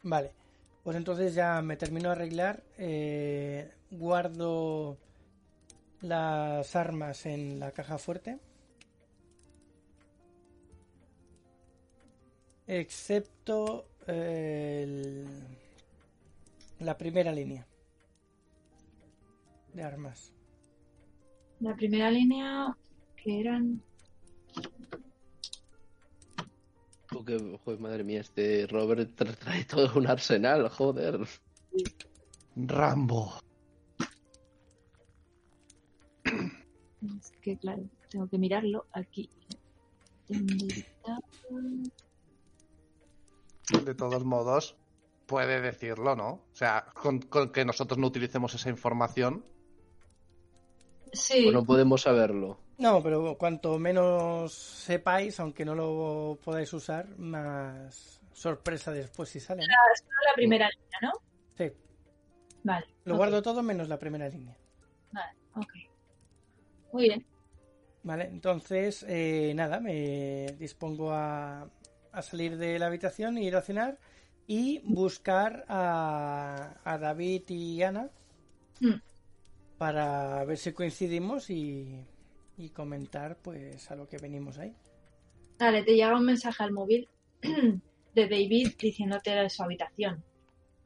Vale, 0.03 0.31
pues 0.83 0.97
entonces 0.97 1.33
ya 1.33 1.61
me 1.61 1.77
termino 1.77 2.09
de 2.09 2.15
arreglar. 2.15 2.63
eh, 2.77 3.71
guardo 3.89 4.97
las 6.03 6.75
armas 6.75 7.25
en 7.25 7.59
la 7.59 7.71
caja 7.71 7.97
fuerte. 7.97 8.37
Excepto 12.67 13.87
eh, 14.07 14.81
el- 14.83 15.27
la 16.79 16.97
primera 16.97 17.31
línea 17.31 17.65
de 19.73 19.83
armas. 19.83 20.31
La 21.59 21.75
primera 21.75 22.11
línea 22.11 22.75
que 23.15 23.39
eran 23.39 23.81
Porque, 27.09 27.37
joder, 27.63 27.79
madre 27.79 28.03
mía, 28.03 28.21
este 28.21 28.65
Robert 28.67 29.11
tra- 29.15 29.35
trae 29.37 29.63
todo 29.65 29.91
un 29.99 30.07
arsenal, 30.07 30.67
joder. 30.69 31.19
Rambo. 32.55 33.33
Es 37.19 37.31
que 37.41 37.57
claro, 37.57 37.83
tengo 38.09 38.27
que 38.27 38.37
mirarlo 38.37 38.85
aquí. 38.93 39.29
De 43.85 43.95
todos 43.95 44.23
modos, 44.23 44.75
puede 45.25 45.61
decirlo, 45.61 46.15
¿no? 46.15 46.29
O 46.29 46.55
sea, 46.55 46.85
con, 46.93 47.19
con 47.19 47.51
que 47.51 47.65
nosotros 47.65 47.97
no 47.97 48.07
utilicemos 48.07 48.53
esa 48.53 48.69
información. 48.69 49.43
Sí, 51.11 51.43
Pues 51.43 51.53
no 51.53 51.63
podemos 51.65 52.01
saberlo. 52.01 52.59
No, 52.77 53.03
pero 53.03 53.37
cuanto 53.37 53.77
menos 53.77 54.53
sepáis, 54.53 55.39
aunque 55.39 55.63
no 55.63 55.75
lo 55.75 56.39
podáis 56.43 56.73
usar, 56.73 57.07
más 57.19 58.19
sorpresa 58.33 58.91
después 58.91 59.29
si 59.29 59.39
sale. 59.39 59.61
¿no? 59.61 59.73
solo 59.95 60.11
la 60.27 60.33
primera 60.35 60.69
línea, 60.69 60.99
¿no? 61.01 61.11
Sí, 61.55 61.71
Vale. 62.63 62.87
lo 63.05 63.15
guardo 63.15 63.41
todo 63.43 63.61
menos 63.61 63.87
la 63.89 63.99
primera 63.99 64.27
línea. 64.27 64.57
Vale, 65.11 65.37
ok. 65.55 65.92
Muy 66.93 67.03
bien. 67.09 67.25
Vale, 68.03 68.25
entonces, 68.25 69.05
eh, 69.07 69.53
nada, 69.55 69.79
me 69.79 70.55
dispongo 70.59 71.11
a, 71.11 71.69
a 72.11 72.21
salir 72.21 72.57
de 72.57 72.77
la 72.79 72.87
habitación 72.87 73.37
e 73.37 73.43
ir 73.43 73.55
a 73.55 73.61
cenar 73.61 73.97
y 74.45 74.79
buscar 74.83 75.65
a, 75.69 76.79
a 76.83 76.97
David 76.97 77.43
y 77.49 77.81
Ana 77.83 78.09
Mm. 78.81 78.99
para 79.77 80.43
ver 80.45 80.57
si 80.57 80.73
coincidimos 80.73 81.49
y, 81.49 82.05
y 82.57 82.69
comentar 82.69 83.37
pues 83.41 83.89
a 83.91 83.95
lo 83.95 84.07
que 84.07 84.17
venimos 84.17 84.57
ahí. 84.57 84.75
Vale, 85.59 85.83
te 85.83 85.95
llega 85.95 86.15
un 86.15 86.25
mensaje 86.25 86.61
al 86.63 86.71
móvil 86.71 87.09
de 87.41 88.27
David 88.27 88.73
diciéndote 88.79 89.31
de 89.31 89.49
su 89.49 89.63
habitación. 89.63 90.23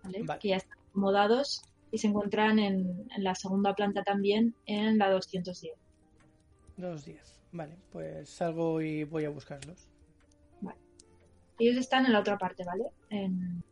¿vale? 0.03 0.27
Vale. 0.27 0.39
Que 0.39 0.49
ya 0.49 0.57
están 0.57 0.77
acomodados 0.89 1.61
y 1.91 1.97
se 1.99 2.07
encuentran 2.07 2.59
en, 2.59 3.07
en 3.15 3.23
la 3.23 3.35
segunda 3.35 3.75
planta 3.75 4.03
también, 4.03 4.55
en 4.65 4.97
la 4.99 5.09
210. 5.11 5.73
210. 6.77 7.41
Vale, 7.51 7.77
pues 7.91 8.29
salgo 8.29 8.81
y 8.81 9.03
voy 9.03 9.25
a 9.25 9.29
buscarlos. 9.29 9.87
Ellos 11.59 11.77
están 11.77 12.05
en 12.05 12.13
la 12.13 12.19
otra 12.19 12.37
parte, 12.37 12.63
¿vale? 12.63 12.83
En 13.09 13.63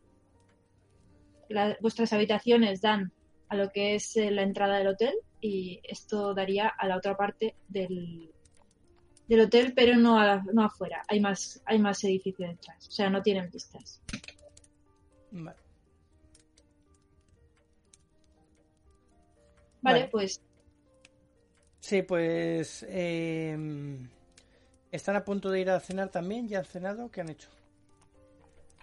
la- 1.48 1.76
vuestras 1.80 2.12
habitaciones 2.12 2.80
dan 2.80 3.12
a 3.48 3.54
lo 3.54 3.70
que 3.70 3.94
es 3.94 4.16
eh, 4.16 4.32
la 4.32 4.42
entrada 4.42 4.78
del 4.78 4.88
hotel 4.88 5.14
y 5.40 5.80
esto 5.84 6.34
daría 6.34 6.66
a 6.68 6.88
la 6.88 6.96
otra 6.96 7.16
parte 7.16 7.54
del, 7.68 8.32
del 9.28 9.40
hotel, 9.40 9.72
pero 9.76 9.96
no, 9.96 10.18
a- 10.18 10.42
no 10.52 10.64
afuera. 10.64 11.04
Hay 11.06 11.20
más, 11.20 11.62
hay 11.64 11.78
más 11.78 12.02
edificios 12.02 12.50
detrás, 12.50 12.88
o 12.88 12.90
sea, 12.90 13.08
no 13.08 13.22
tienen 13.22 13.48
pistas. 13.52 14.02
Vale. 15.30 15.56
Vale, 19.80 19.98
Vale. 20.00 20.08
pues 20.08 20.42
Sí, 21.86 22.02
pues 22.02 22.84
eh, 22.88 23.56
están 24.90 25.14
a 25.14 25.24
punto 25.24 25.52
de 25.52 25.60
ir 25.60 25.70
a 25.70 25.78
cenar 25.78 26.08
también. 26.08 26.48
¿Ya 26.48 26.58
han 26.58 26.64
cenado? 26.64 27.12
¿Qué 27.12 27.20
han 27.20 27.28
hecho? 27.28 27.48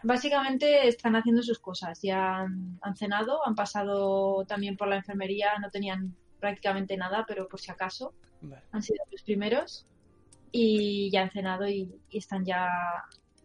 básicamente 0.03 0.87
están 0.87 1.17
haciendo 1.17 1.43
sus 1.43 1.59
cosas. 1.59 2.01
Ya 2.01 2.37
han, 2.37 2.79
han 2.81 2.95
cenado, 2.95 3.45
han 3.45 3.55
pasado 3.55 4.45
también 4.45 4.77
por 4.77 4.87
la 4.87 4.95
enfermería, 4.95 5.49
no 5.59 5.69
tenían 5.69 6.15
prácticamente 6.39 6.95
nada, 6.95 7.25
pero 7.27 7.49
por 7.49 7.59
si 7.59 7.71
acaso 7.71 8.13
Vale. 8.39 8.61
han 8.71 8.81
sido 8.81 9.03
los 9.11 9.21
primeros 9.23 9.85
y 10.53 11.11
ya 11.11 11.23
han 11.23 11.31
cenado 11.31 11.67
y, 11.67 11.93
y 12.09 12.17
están 12.17 12.45
ya 12.45 12.69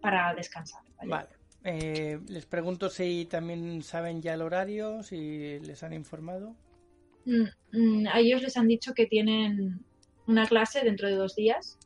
para 0.00 0.34
descansar. 0.34 0.82
¿vale? 0.98 1.10
Vale. 1.10 1.28
Eh, 1.64 2.20
les 2.28 2.46
pregunto 2.46 2.90
si 2.90 3.24
también 3.24 3.82
saben 3.82 4.22
ya 4.22 4.34
el 4.34 4.42
horario, 4.42 5.02
si 5.02 5.58
les 5.58 5.82
han 5.82 5.94
informado. 5.94 6.54
Mm, 7.24 7.44
mm, 7.72 8.06
a 8.08 8.20
ellos 8.20 8.42
les 8.42 8.56
han 8.56 8.68
dicho 8.68 8.94
que 8.94 9.06
tienen 9.06 9.84
una 10.26 10.46
clase 10.46 10.82
dentro 10.82 11.08
de 11.08 11.14
dos 11.14 11.34
días 11.34 11.78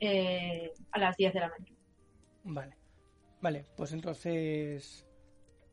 eh, 0.00 0.72
a 0.92 0.98
las 0.98 1.16
10 1.16 1.34
de 1.34 1.40
la 1.40 1.48
mañana. 1.48 1.76
Vale. 2.44 2.76
Vale, 3.40 3.64
pues 3.76 3.92
entonces 3.92 5.06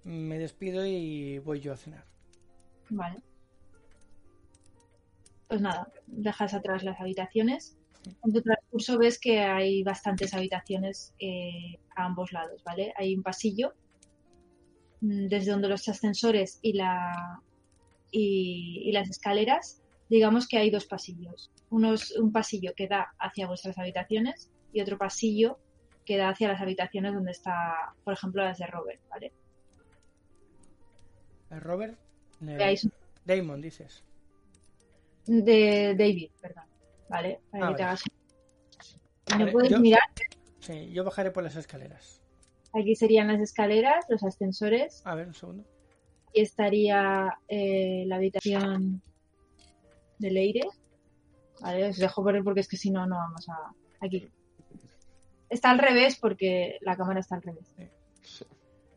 me 0.03 0.37
despido 0.37 0.85
y 0.85 1.39
voy 1.39 1.59
yo 1.59 1.73
a 1.73 1.77
cenar. 1.77 2.05
Vale. 2.89 3.23
Pues 5.47 5.61
nada, 5.61 5.91
dejas 6.05 6.53
atrás 6.53 6.83
las 6.83 6.99
habitaciones. 6.99 7.77
En 8.23 8.33
tu 8.33 8.41
transcurso 8.41 8.99
ves 8.99 9.19
que 9.19 9.39
hay 9.39 9.81
bastantes 9.81 10.33
habitaciones 10.33 11.13
eh, 11.19 11.79
a 11.95 12.05
ambos 12.05 12.31
lados, 12.31 12.63
¿vale? 12.63 12.93
Hay 12.97 13.15
un 13.15 13.23
pasillo 13.23 13.73
mm, 15.01 15.27
desde 15.27 15.51
donde 15.51 15.69
los 15.69 15.87
ascensores 15.87 16.59
y, 16.61 16.73
la, 16.73 17.41
y, 18.17 18.81
y 18.85 18.91
las 18.93 19.09
escaleras, 19.09 19.81
digamos 20.09 20.47
que 20.47 20.57
hay 20.57 20.69
dos 20.69 20.85
pasillos. 20.85 21.51
Uno 21.69 21.93
es 21.93 22.11
un 22.17 22.31
pasillo 22.31 22.71
que 22.75 22.87
da 22.87 23.13
hacia 23.19 23.47
vuestras 23.47 23.77
habitaciones 23.77 24.49
y 24.71 24.79
otro 24.81 24.97
pasillo 24.97 25.59
que 26.05 26.15
da 26.17 26.29
hacia 26.29 26.47
las 26.47 26.61
habitaciones 26.61 27.13
donde 27.13 27.31
está, 27.31 27.93
por 28.03 28.13
ejemplo, 28.13 28.43
las 28.43 28.57
de 28.59 28.67
Robert, 28.67 29.01
¿vale? 29.09 29.33
¿El 31.51 31.61
Robert? 31.61 31.97
Eh, 32.47 32.75
Damon, 33.25 33.61
dices. 33.61 34.03
de 35.25 35.95
David, 35.97 36.29
perdón, 36.41 36.65
¿vale? 37.09 37.39
Para 37.51 37.65
Ah, 37.67 37.69
que 37.71 37.75
te 37.75 37.83
hagas. 37.83 38.03
¿Me 39.31 39.37
Vale, 39.39 39.51
puedes 39.51 39.71
yo- 39.71 39.79
mirar? 39.79 40.03
Sí, 40.59 40.91
yo 40.91 41.03
bajaré 41.03 41.31
por 41.31 41.43
las 41.43 41.55
escaleras. 41.55 42.21
Aquí 42.73 42.95
serían 42.95 43.27
las 43.27 43.39
escaleras, 43.41 44.05
los 44.09 44.23
ascensores, 44.23 45.01
A 45.05 45.15
ver, 45.15 45.27
un 45.27 45.33
segundo. 45.33 45.63
Y 46.35 46.41
estaría 46.41 47.39
eh, 47.47 48.03
la 48.07 48.17
habitación 48.17 49.01
de 50.19 50.31
Leire. 50.31 50.67
Vale, 51.61 51.89
os 51.89 51.97
dejo 51.97 52.23
por 52.23 52.43
porque 52.43 52.59
es 52.59 52.67
que 52.67 52.75
si 52.75 52.91
no, 52.91 53.07
no 53.07 53.15
vamos 53.15 53.47
a. 53.47 53.73
Aquí. 54.01 54.27
Está 55.49 55.71
al 55.71 55.79
revés 55.79 56.17
porque 56.19 56.77
la 56.81 56.97
cámara 56.97 57.21
está 57.21 57.35
al 57.35 57.41
revés. 57.41 57.73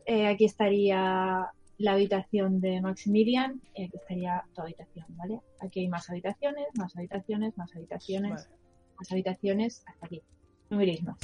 Eh, 0.05 0.27
aquí 0.27 0.43
estaría 0.43 1.49
la 1.77 1.91
habitación 1.93 2.59
de 2.59 2.81
Maximilian 2.81 3.61
y 3.73 3.85
aquí 3.85 3.95
estaría 3.95 4.43
tu 4.53 4.61
habitación, 4.61 5.05
¿vale? 5.11 5.39
Aquí 5.61 5.79
hay 5.79 5.87
más 5.87 6.09
habitaciones, 6.09 6.67
más 6.77 6.97
habitaciones, 6.97 7.57
más 7.57 7.73
habitaciones, 7.73 8.31
Vale. 8.31 8.57
más 8.97 9.11
habitaciones, 9.13 9.83
hasta 9.87 10.05
aquí. 10.05 10.21
No 10.69 10.77
miréis 10.77 11.03
más. 11.03 11.17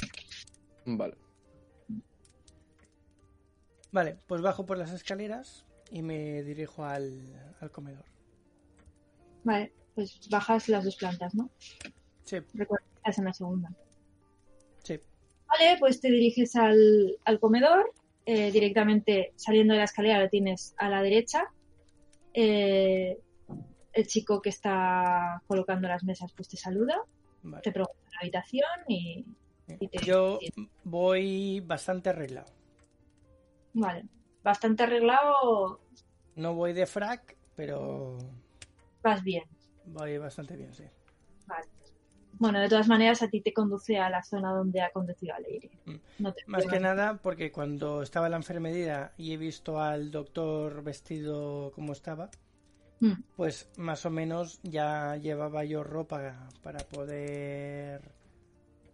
Vale. 0.86 1.14
Vale, 3.92 4.16
pues 4.26 4.40
bajo 4.40 4.64
por 4.64 4.78
las 4.78 4.92
escaleras 4.92 5.65
y 5.90 6.02
me 6.02 6.42
dirijo 6.42 6.84
al, 6.84 7.54
al 7.60 7.70
comedor. 7.70 8.04
Vale, 9.44 9.72
pues 9.94 10.18
bajas 10.30 10.68
las 10.68 10.84
dos 10.84 10.96
plantas, 10.96 11.34
¿no? 11.34 11.50
Sí, 12.24 12.38
Recuerda 12.54 12.84
que 12.86 12.96
estás 12.96 13.18
en 13.18 13.24
la 13.26 13.32
segunda. 13.32 13.68
sí. 14.82 14.98
Vale, 15.48 15.76
pues 15.78 16.00
te 16.00 16.10
diriges 16.10 16.56
al, 16.56 17.18
al 17.24 17.38
comedor. 17.40 17.92
eh, 18.28 18.50
directamente 18.50 19.32
saliendo 19.36 19.74
de 19.74 19.78
la 19.78 19.84
escalera 19.84 20.18
lo 20.20 20.28
tienes 20.28 20.74
a 20.78 20.88
la 20.88 21.00
derecha. 21.02 21.44
Eh, 22.34 23.16
el 23.92 24.06
chico 24.08 24.42
que 24.42 24.50
está 24.50 25.40
colocando 25.46 25.86
las 25.88 26.02
mesas 26.02 26.32
pues 26.36 26.48
te 26.48 26.56
saluda, 26.56 27.00
Vale. 27.44 27.62
te 27.62 27.70
pregunta 27.72 27.94
la 28.12 28.18
habitación 28.22 28.64
y... 28.88 29.24
y 29.78 29.88
te- 29.88 30.04
Yo 30.04 30.40
voy 30.82 31.60
bastante 31.60 32.10
arreglado. 32.10 32.52
Vale, 33.74 34.04
bastante 34.46 34.84
arreglado, 34.84 35.80
No 36.36 36.54
voy 36.54 36.72
de 36.72 36.86
frac, 36.86 37.36
pero 37.56 38.16
vas 39.02 39.22
bien. 39.24 39.42
voy 39.86 40.18
bastante 40.18 40.56
bien, 40.56 40.72
sí. 40.72 40.84
Vale. 41.48 41.66
Bueno, 42.38 42.60
de 42.60 42.68
todas 42.68 42.86
maneras 42.86 43.22
a 43.22 43.28
ti 43.28 43.40
te 43.40 43.52
conduce 43.52 43.98
a 43.98 44.08
la 44.08 44.22
zona 44.22 44.52
donde 44.52 44.80
ha 44.82 44.90
conducido 44.92 45.34
a 45.34 45.40
Leire. 45.40 45.70
Mm. 45.86 45.94
No 46.20 46.32
te 46.32 46.42
Más 46.46 46.66
que 46.66 46.78
nada 46.78 47.18
porque 47.22 47.50
cuando 47.50 48.02
estaba 48.02 48.26
en 48.26 48.32
la 48.32 48.36
enfermería 48.36 49.12
y 49.16 49.32
he 49.32 49.36
visto 49.36 49.80
al 49.80 50.10
doctor 50.12 50.82
vestido 50.84 51.72
como 51.74 51.92
estaba, 51.92 52.30
Mm. 53.00 53.12
pues 53.36 53.68
más 53.76 54.06
o 54.06 54.10
menos 54.10 54.60
ya 54.62 55.16
llevaba 55.16 55.64
yo 55.64 55.82
ropa 55.82 56.48
para 56.62 56.78
poder 56.80 58.00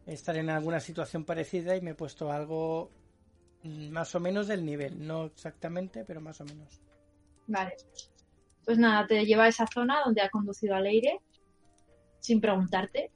estar 0.07 0.37
en 0.37 0.49
alguna 0.51 0.81
situación 0.81 1.25
parecida 1.25 1.77
y 1.77 1.81
me 1.83 1.91
he 1.91 1.95
puesto 1.95 2.33
algo 2.33 2.91
más 3.65 4.15
o 4.15 4.21
menos 4.21 4.49
del 4.49 4.65
nivel, 4.65 5.07
no 5.07 5.27
exactamente, 5.27 6.05
pero 6.05 6.21
más 6.21 6.41
o 6.41 6.45
menos. 6.45 6.81
Vale. 7.47 7.77
Pues 8.65 8.79
nada, 8.79 9.07
te 9.07 9.25
lleva 9.25 9.45
a 9.45 9.49
esa 9.49 9.67
zona 9.67 10.03
donde 10.05 10.23
ha 10.23 10.31
conducido 10.31 10.75
a 10.75 10.81
Leire 10.81 11.21
sin 12.21 12.41
preguntarte. 12.41 13.11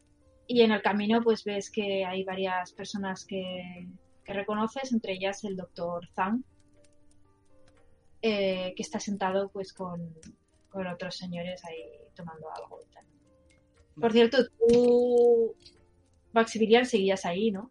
Y 0.48 0.62
en 0.62 0.72
el 0.72 0.82
camino 0.82 1.22
pues 1.22 1.44
ves 1.44 1.70
que 1.70 2.04
hay 2.04 2.22
varias 2.24 2.72
personas 2.72 3.24
que, 3.24 3.88
que 4.24 4.32
reconoces, 4.32 4.92
entre 4.92 5.14
ellas 5.14 5.42
el 5.44 5.56
doctor 5.56 6.06
Zhang, 6.14 6.44
eh, 8.22 8.72
que 8.76 8.82
está 8.82 9.00
sentado 9.00 9.48
pues 9.48 9.72
con, 9.72 10.14
con 10.68 10.86
otros 10.86 11.16
señores 11.16 11.64
ahí 11.64 11.82
tomando 12.14 12.46
algo 12.52 12.80
y 12.82 12.94
tal. 12.94 13.04
Por 14.00 14.12
cierto, 14.12 14.38
tú, 14.68 15.54
Maximilian, 16.32 16.86
seguías 16.86 17.24
ahí, 17.24 17.50
¿no? 17.50 17.70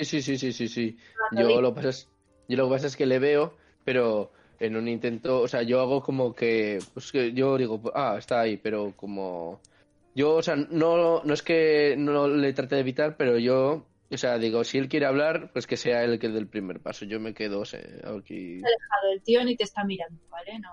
Sí, 0.00 0.22
sí, 0.22 0.22
sí, 0.22 0.38
sí, 0.38 0.52
sí, 0.52 0.68
sí. 0.68 0.96
Ah, 1.32 1.36
Yo 1.40 1.60
lo, 1.60 1.70
que 1.70 1.76
pasa 1.76 1.88
es, 1.90 2.08
yo 2.48 2.56
lo 2.56 2.64
que 2.68 2.70
pasa 2.74 2.86
es 2.86 2.96
que 2.96 3.06
le 3.06 3.18
veo, 3.18 3.54
pero 3.84 4.32
en 4.58 4.76
un 4.76 4.88
intento, 4.88 5.40
o 5.42 5.48
sea, 5.48 5.62
yo 5.62 5.80
hago 5.80 6.02
como 6.02 6.34
que, 6.34 6.78
pues 6.94 7.12
que 7.12 7.32
yo 7.32 7.56
digo, 7.58 7.80
ah, 7.94 8.16
está 8.18 8.40
ahí, 8.40 8.56
pero 8.56 8.94
como, 8.96 9.60
yo, 10.14 10.36
o 10.36 10.42
sea, 10.42 10.56
no, 10.56 11.22
no 11.22 11.34
es 11.34 11.42
que 11.42 11.96
no 11.98 12.28
le 12.28 12.52
trate 12.54 12.76
de 12.76 12.80
evitar, 12.80 13.16
pero 13.16 13.38
yo, 13.38 13.86
o 14.10 14.16
sea, 14.16 14.38
digo, 14.38 14.64
si 14.64 14.78
él 14.78 14.88
quiere 14.88 15.06
hablar, 15.06 15.50
pues 15.52 15.66
que 15.66 15.76
sea 15.76 16.02
él 16.04 16.18
que 16.18 16.28
dé 16.28 16.38
el 16.38 16.48
primer 16.48 16.80
paso. 16.80 17.04
Yo 17.04 17.20
me 17.20 17.34
quedo 17.34 17.60
o 17.60 17.64
sea, 17.64 17.80
aquí. 17.80 18.58
alejado 18.58 19.12
el 19.12 19.22
tío 19.22 19.44
ni 19.44 19.56
te 19.56 19.64
está 19.64 19.84
mirando, 19.84 20.20
¿vale? 20.30 20.58
No, 20.60 20.70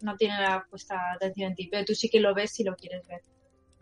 no 0.00 0.16
tiene 0.16 0.40
la 0.40 0.66
puesta 0.70 1.12
atención 1.12 1.50
en 1.50 1.54
ti, 1.54 1.68
pero 1.70 1.84
tú 1.84 1.94
sí 1.94 2.08
que 2.08 2.20
lo 2.20 2.34
ves 2.34 2.52
si 2.52 2.64
lo 2.64 2.74
quieres 2.76 3.06
ver. 3.06 3.20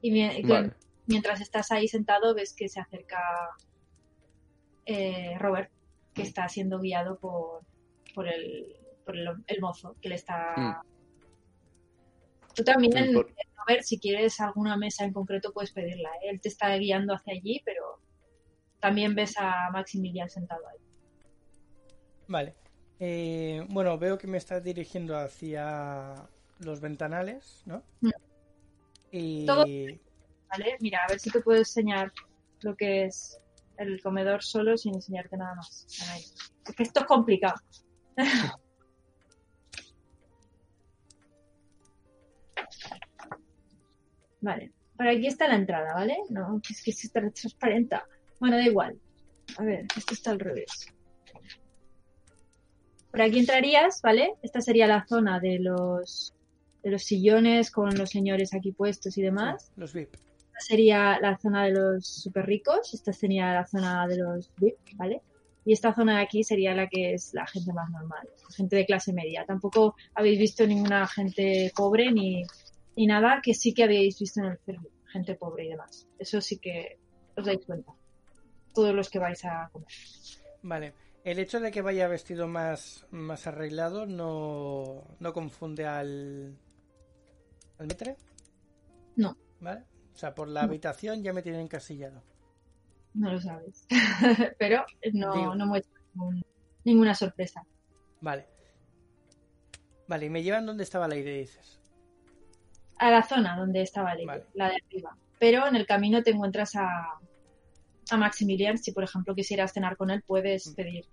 Y 0.03 0.11
mi- 0.11 0.43
Vale. 0.43 0.73
mientras 1.07 1.41
estás 1.41 1.71
ahí 1.71 1.89
sentado 1.89 2.35
ves 2.35 2.55
que 2.57 2.69
se 2.69 2.81
acerca 2.81 3.19
eh, 4.87 5.37
Robert, 5.39 5.71
que 6.15 6.23
está 6.23 6.49
siendo 6.49 6.79
guiado 6.81 7.19
por, 7.19 7.61
por, 8.15 8.27
el, 8.29 8.75
por 9.05 9.17
el, 9.17 9.29
el 9.47 9.61
mozo 9.61 9.97
que 10.01 10.09
le 10.09 10.15
está... 10.15 10.83
Tú 12.55 12.65
también, 12.65 13.11
Mm, 13.11 13.15
por- 13.15 13.35
Robert, 13.67 13.83
si 13.83 13.99
quieres 13.99 14.41
alguna 14.41 14.77
mesa 14.77 15.05
en 15.05 15.13
concreto 15.13 15.53
puedes 15.53 15.73
pedirla. 15.73 16.09
¿eh? 16.23 16.31
Él 16.31 16.41
te 16.41 16.49
está 16.49 16.75
guiando 16.77 17.15
hacia 17.15 17.35
allí, 17.35 17.61
pero 17.65 18.01
también 18.81 19.15
ves 19.15 19.35
a 19.39 19.69
Maximilian 19.73 20.31
sentado 20.31 20.67
ahí. 20.69 20.79
Vale. 22.29 22.55
Eh, 22.99 23.67
bueno, 23.69 23.99
veo 23.99 24.17
que 24.17 24.27
me 24.27 24.39
estás 24.39 24.63
dirigiendo 24.65 25.17
hacia 25.19 26.15
los 26.61 26.81
ventanales, 26.81 27.63
¿no? 27.67 27.83
Mm. 28.01 28.11
Y 29.11 29.47
Todo- 29.47 29.65
¿Vale? 30.49 30.77
Mira, 30.81 31.01
a 31.05 31.09
ver 31.09 31.19
si 31.21 31.31
te 31.31 31.41
puedo 31.41 31.59
enseñar 31.59 32.13
lo 32.61 32.75
que 32.77 33.05
es 33.05 33.39
el 33.79 34.01
comedor 34.03 34.43
solo 34.43 34.77
sin 34.77 34.95
enseñarte 34.95 35.37
nada 35.37 35.55
más. 35.55 35.87
Es 36.67 36.75
que 36.75 36.83
esto 36.83 37.01
es 37.01 37.07
complicado. 37.07 37.55
vale, 44.41 44.73
por 44.97 45.09
aquí 45.09 45.27
está 45.27 45.49
la 45.49 45.57
entrada, 45.57 45.95
¿vale? 45.95 46.17
No, 46.31 46.61
es 46.69 46.83
que 46.83 46.93
si 46.93 47.07
está 47.07 47.21
transparente. 47.31 47.97
Bueno, 48.41 48.57
da 48.57 48.65
igual. 48.65 48.99
A 49.59 49.65
ver, 49.65 49.87
esto 49.97 50.15
está 50.15 50.31
al 50.31 50.41
revés. 50.41 50.93
Por 53.11 53.23
aquí 53.23 53.39
entrarías, 53.39 54.01
¿vale? 54.03 54.35
Esta 54.43 54.61
sería 54.61 54.87
la 54.87 55.07
zona 55.07 55.41
de 55.41 55.59
los 55.59 56.35
de 56.83 56.91
los 56.93 57.03
sillones 57.03 57.71
con 57.73 57.97
los 57.97 58.11
señores 58.11 58.55
aquí 58.55 58.73
puestos 58.73 59.19
y 59.19 59.23
demás. 59.23 59.73
Los 59.77 59.93
VIP. 59.93 60.15
Esta 60.57 60.69
sería 60.69 61.21
la 61.21 61.37
zona 61.37 61.65
de 61.65 61.73
los 61.73 62.07
super 62.07 62.47
ricos. 62.47 62.95
Esta 62.95 63.13
sería 63.13 63.53
la 63.53 63.67
zona 63.67 64.07
de 64.07 64.17
los 64.17 64.51
VIP, 64.57 64.79
¿vale? 64.95 65.21
Y 65.67 65.73
esta 65.73 65.93
zona 65.93 66.17
de 66.17 66.23
aquí 66.23 66.45
sería 66.45 66.75
la 66.75 66.89
que 66.89 67.13
es 67.15 67.35
la 67.35 67.47
gente 67.47 67.73
más 67.73 67.91
normal, 67.91 68.29
gente 68.57 68.77
de 68.77 68.87
clase 68.87 69.13
media. 69.13 69.45
Tampoco 69.45 69.97
habéis 70.15 70.39
visto 70.39 70.67
ninguna 70.67 71.07
gente 71.09 71.73
pobre 71.75 72.11
ni, 72.11 72.45
ni 72.97 73.07
nada 73.07 73.41
que 73.43 73.53
sí 73.53 73.75
que 73.75 73.85
habéis 73.85 74.19
visto 74.19 74.41
en 74.41 74.47
el 74.47 74.59
film, 74.59 74.87
gente 75.07 75.35
pobre 75.35 75.67
y 75.67 75.69
demás. 75.71 76.07
Eso 76.19 76.41
sí 76.41 76.59
que 76.59 76.99
os 77.37 77.45
dais 77.45 77.65
cuenta. 77.67 77.93
Todos 78.73 78.95
los 78.95 79.11
que 79.11 79.19
vais 79.19 79.45
a 79.45 79.69
comer. 79.73 79.89
Vale. 80.63 80.95
El 81.25 81.41
hecho 81.41 81.59
de 81.59 81.73
que 81.73 81.83
vaya 81.83 82.07
vestido 82.07 82.47
más, 82.47 83.05
más 83.11 83.47
arreglado 83.47 84.07
no, 84.07 85.05
no 85.19 85.33
confunde 85.33 85.85
al. 85.85 86.57
al 87.79 87.87
metre. 87.89 88.17
No, 89.17 89.37
¿Vale? 89.61 89.83
O 90.17 90.19
sea, 90.19 90.35
por 90.35 90.49
la 90.49 90.63
habitación 90.63 91.23
ya 91.23 91.35
me 91.35 91.43
tienen 91.43 91.61
encasillado. 91.61 92.23
no 93.13 93.33
lo 93.33 93.41
sabes. 93.41 93.87
Pero 94.59 94.85
no, 95.13 95.35
Digo. 95.35 95.55
no 95.55 95.67
muestra 95.67 96.01
ningún- 96.15 96.45
ninguna 96.85 97.15
sorpresa. 97.15 97.63
Vale. 98.23 98.47
Vale, 100.09 100.27
y 100.27 100.31
me 100.31 100.43
llevan 100.43 100.65
donde 100.67 100.85
estaba 100.85 101.07
la 101.07 101.17
idea, 101.17 101.37
dices. 101.39 101.79
A 102.99 103.11
la 103.11 103.23
zona 103.23 103.57
donde 103.59 103.83
estaba 103.83 104.15
Vale. 104.25 104.47
la 104.55 104.69
de 104.71 104.77
arriba. 104.87 105.17
Pero 105.39 105.67
en 105.67 105.77
el 105.77 105.87
camino 105.87 106.23
te 106.23 106.31
encuentras 106.31 106.77
a, 106.77 107.19
a 108.11 108.17
Maximilian. 108.17 108.79
Si, 108.79 108.93
por 108.93 109.05
ejemplo, 109.05 109.35
quisieras 109.35 109.73
cenar 109.75 109.97
con 109.99 110.11
él, 110.11 110.23
puedes 110.27 110.69
Mm. 110.69 110.75
pedir. 110.75 111.05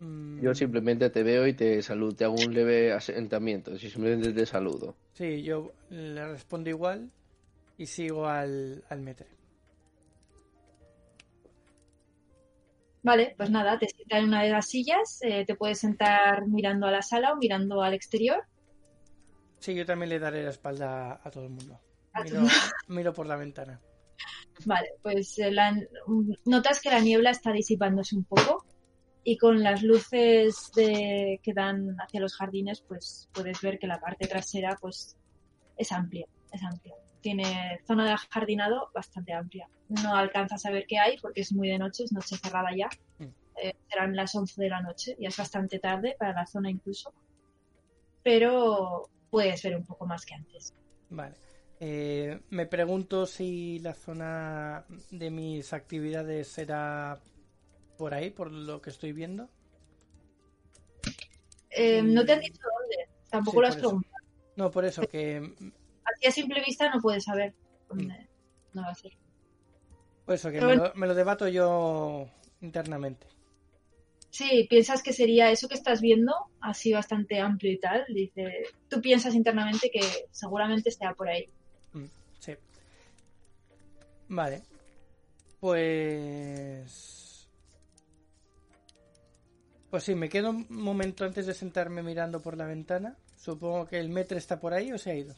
Mm, 0.00 0.40
Yo 0.42 0.54
simplemente 0.54 1.10
te 1.10 1.22
veo 1.22 1.46
y 1.46 1.52
te 1.52 1.82
saludo, 1.82 2.12
te 2.14 2.24
hago 2.24 2.34
un 2.34 2.54
leve 2.54 2.92
asentamiento, 2.92 3.76
si 3.78 3.90
simplemente 3.90 4.32
te 4.32 4.46
saludo. 4.46 4.94
Sí, 5.14 5.42
yo 5.42 5.72
le 5.90 6.26
respondo 6.28 6.70
igual 6.70 7.10
y 7.76 7.86
sigo 7.86 8.26
al, 8.26 8.84
al 8.88 9.00
metre. 9.00 9.26
Vale, 13.02 13.34
pues 13.36 13.50
nada, 13.50 13.78
te 13.78 13.86
sientas 13.88 14.18
en 14.20 14.24
una 14.26 14.42
de 14.42 14.50
las 14.50 14.66
sillas. 14.68 15.18
eh, 15.22 15.44
te 15.46 15.54
puedes 15.54 15.78
sentar 15.78 16.46
mirando 16.46 16.86
a 16.86 16.90
la 16.90 17.02
sala 17.02 17.32
o 17.32 17.36
mirando 17.36 17.82
al 17.82 17.94
exterior. 17.94 18.42
Sí, 19.60 19.74
yo 19.74 19.84
también 19.86 20.10
le 20.10 20.18
daré 20.18 20.42
la 20.44 20.50
espalda 20.50 21.20
a 21.22 21.30
todo 21.30 21.44
el 21.44 21.50
mundo. 21.50 21.78
Miro, 22.88 23.12
por 23.12 23.26
la 23.26 23.36
ventana. 23.36 23.80
Vale, 24.64 24.88
pues 25.02 25.38
eh, 25.38 25.50
la- 25.50 25.72
mm, 26.06 26.32
notas 26.46 26.80
que 26.80 26.90
la 26.90 27.00
niebla 27.00 27.30
está 27.30 27.52
disipándose 27.52 28.16
un 28.16 28.24
poco 28.24 28.64
y 29.24 29.36
con 29.36 29.62
las 29.62 29.82
luces 29.82 30.70
de, 30.74 31.40
que 31.42 31.52
dan 31.52 31.96
hacia 32.00 32.20
los 32.20 32.34
jardines, 32.34 32.80
pues 32.80 33.28
puedes 33.32 33.60
ver 33.60 33.78
que 33.78 33.86
la 33.86 34.00
parte 34.00 34.26
trasera 34.26 34.76
pues 34.80 35.16
es 35.76 35.92
amplia, 35.92 36.26
es 36.52 36.62
amplia. 36.62 36.94
Tiene 37.20 37.80
zona 37.86 38.08
de 38.08 38.16
jardinado 38.30 38.90
bastante 38.94 39.32
amplia. 39.32 39.68
No 39.88 40.14
alcanzas 40.14 40.64
a 40.66 40.70
ver 40.70 40.86
qué 40.86 40.98
hay 40.98 41.18
porque 41.18 41.40
es 41.42 41.52
muy 41.52 41.68
de 41.68 41.78
noche, 41.78 42.04
es 42.04 42.12
noche 42.12 42.36
cerrada 42.36 42.70
ya. 42.76 42.88
Mm. 43.18 43.28
Eh, 43.60 43.74
serán 43.88 44.14
las 44.14 44.34
11 44.34 44.62
de 44.62 44.68
la 44.68 44.80
noche, 44.80 45.16
ya 45.18 45.28
es 45.28 45.36
bastante 45.36 45.78
tarde 45.78 46.14
para 46.18 46.32
la 46.32 46.46
zona 46.46 46.70
incluso. 46.70 47.12
Pero 48.22 49.08
puedes 49.30 49.62
ver 49.62 49.76
un 49.76 49.84
poco 49.84 50.06
más 50.06 50.24
que 50.24 50.34
antes. 50.34 50.72
Vale. 51.10 51.34
Eh, 51.80 52.40
me 52.50 52.66
pregunto 52.66 53.26
si 53.26 53.78
la 53.78 53.94
zona 53.94 54.84
de 55.10 55.30
mis 55.30 55.72
actividades 55.72 56.48
será 56.48 57.20
por 57.98 58.14
ahí, 58.14 58.30
por 58.30 58.50
lo 58.50 58.80
que 58.80 58.90
estoy 58.90 59.12
viendo. 59.12 59.48
Eh, 61.70 62.02
no 62.02 62.24
te 62.24 62.32
han 62.32 62.40
dicho 62.40 62.62
dónde, 62.80 62.96
tampoco 63.28 63.58
Sí, 63.58 63.60
lo 63.62 63.68
has 63.68 63.76
preguntado. 63.76 64.14
No, 64.56 64.70
por 64.70 64.84
eso, 64.84 65.02
que 65.02 65.52
Así 66.04 66.26
a 66.26 66.30
simple 66.30 66.62
vista 66.64 66.90
no 66.92 67.00
puedes 67.02 67.24
saber 67.24 67.54
dónde 67.88 68.14
Mm. 68.14 68.76
no 68.76 68.82
va 68.82 68.88
a 68.88 68.94
ser. 68.94 69.12
por 70.24 70.34
eso 70.34 70.50
que 70.50 70.56
Pero 70.60 70.68
me 70.68 70.76
lo, 70.76 70.94
me 70.94 71.06
lo 71.06 71.14
debato 71.14 71.48
yo 71.48 72.28
internamente. 72.60 73.26
Sí, 74.30 74.66
piensas 74.68 75.02
que 75.02 75.12
sería 75.12 75.50
eso 75.50 75.68
que 75.68 75.74
estás 75.74 76.00
viendo, 76.00 76.32
así 76.60 76.92
bastante 76.92 77.40
amplio 77.40 77.72
y 77.72 77.78
tal. 77.80 78.04
Dice, 78.08 78.64
tú 78.88 79.00
piensas 79.00 79.34
internamente 79.34 79.90
que 79.90 80.00
seguramente 80.30 80.90
estará 80.90 81.14
por 81.14 81.28
ahí. 81.28 81.46
Mm, 81.92 82.04
sí. 82.38 82.54
Vale. 84.28 84.62
Pues. 85.60 86.37
Pues 89.90 90.04
sí, 90.04 90.14
me 90.14 90.28
quedo 90.28 90.50
un 90.50 90.66
momento 90.68 91.24
antes 91.24 91.46
de 91.46 91.54
sentarme 91.54 92.02
mirando 92.02 92.42
por 92.42 92.56
la 92.56 92.66
ventana. 92.66 93.16
Supongo 93.36 93.86
que 93.86 93.98
el 93.98 94.10
metre 94.10 94.38
está 94.38 94.60
por 94.60 94.74
ahí 94.74 94.92
o 94.92 94.98
se 94.98 95.10
ha 95.10 95.14
ido. 95.14 95.34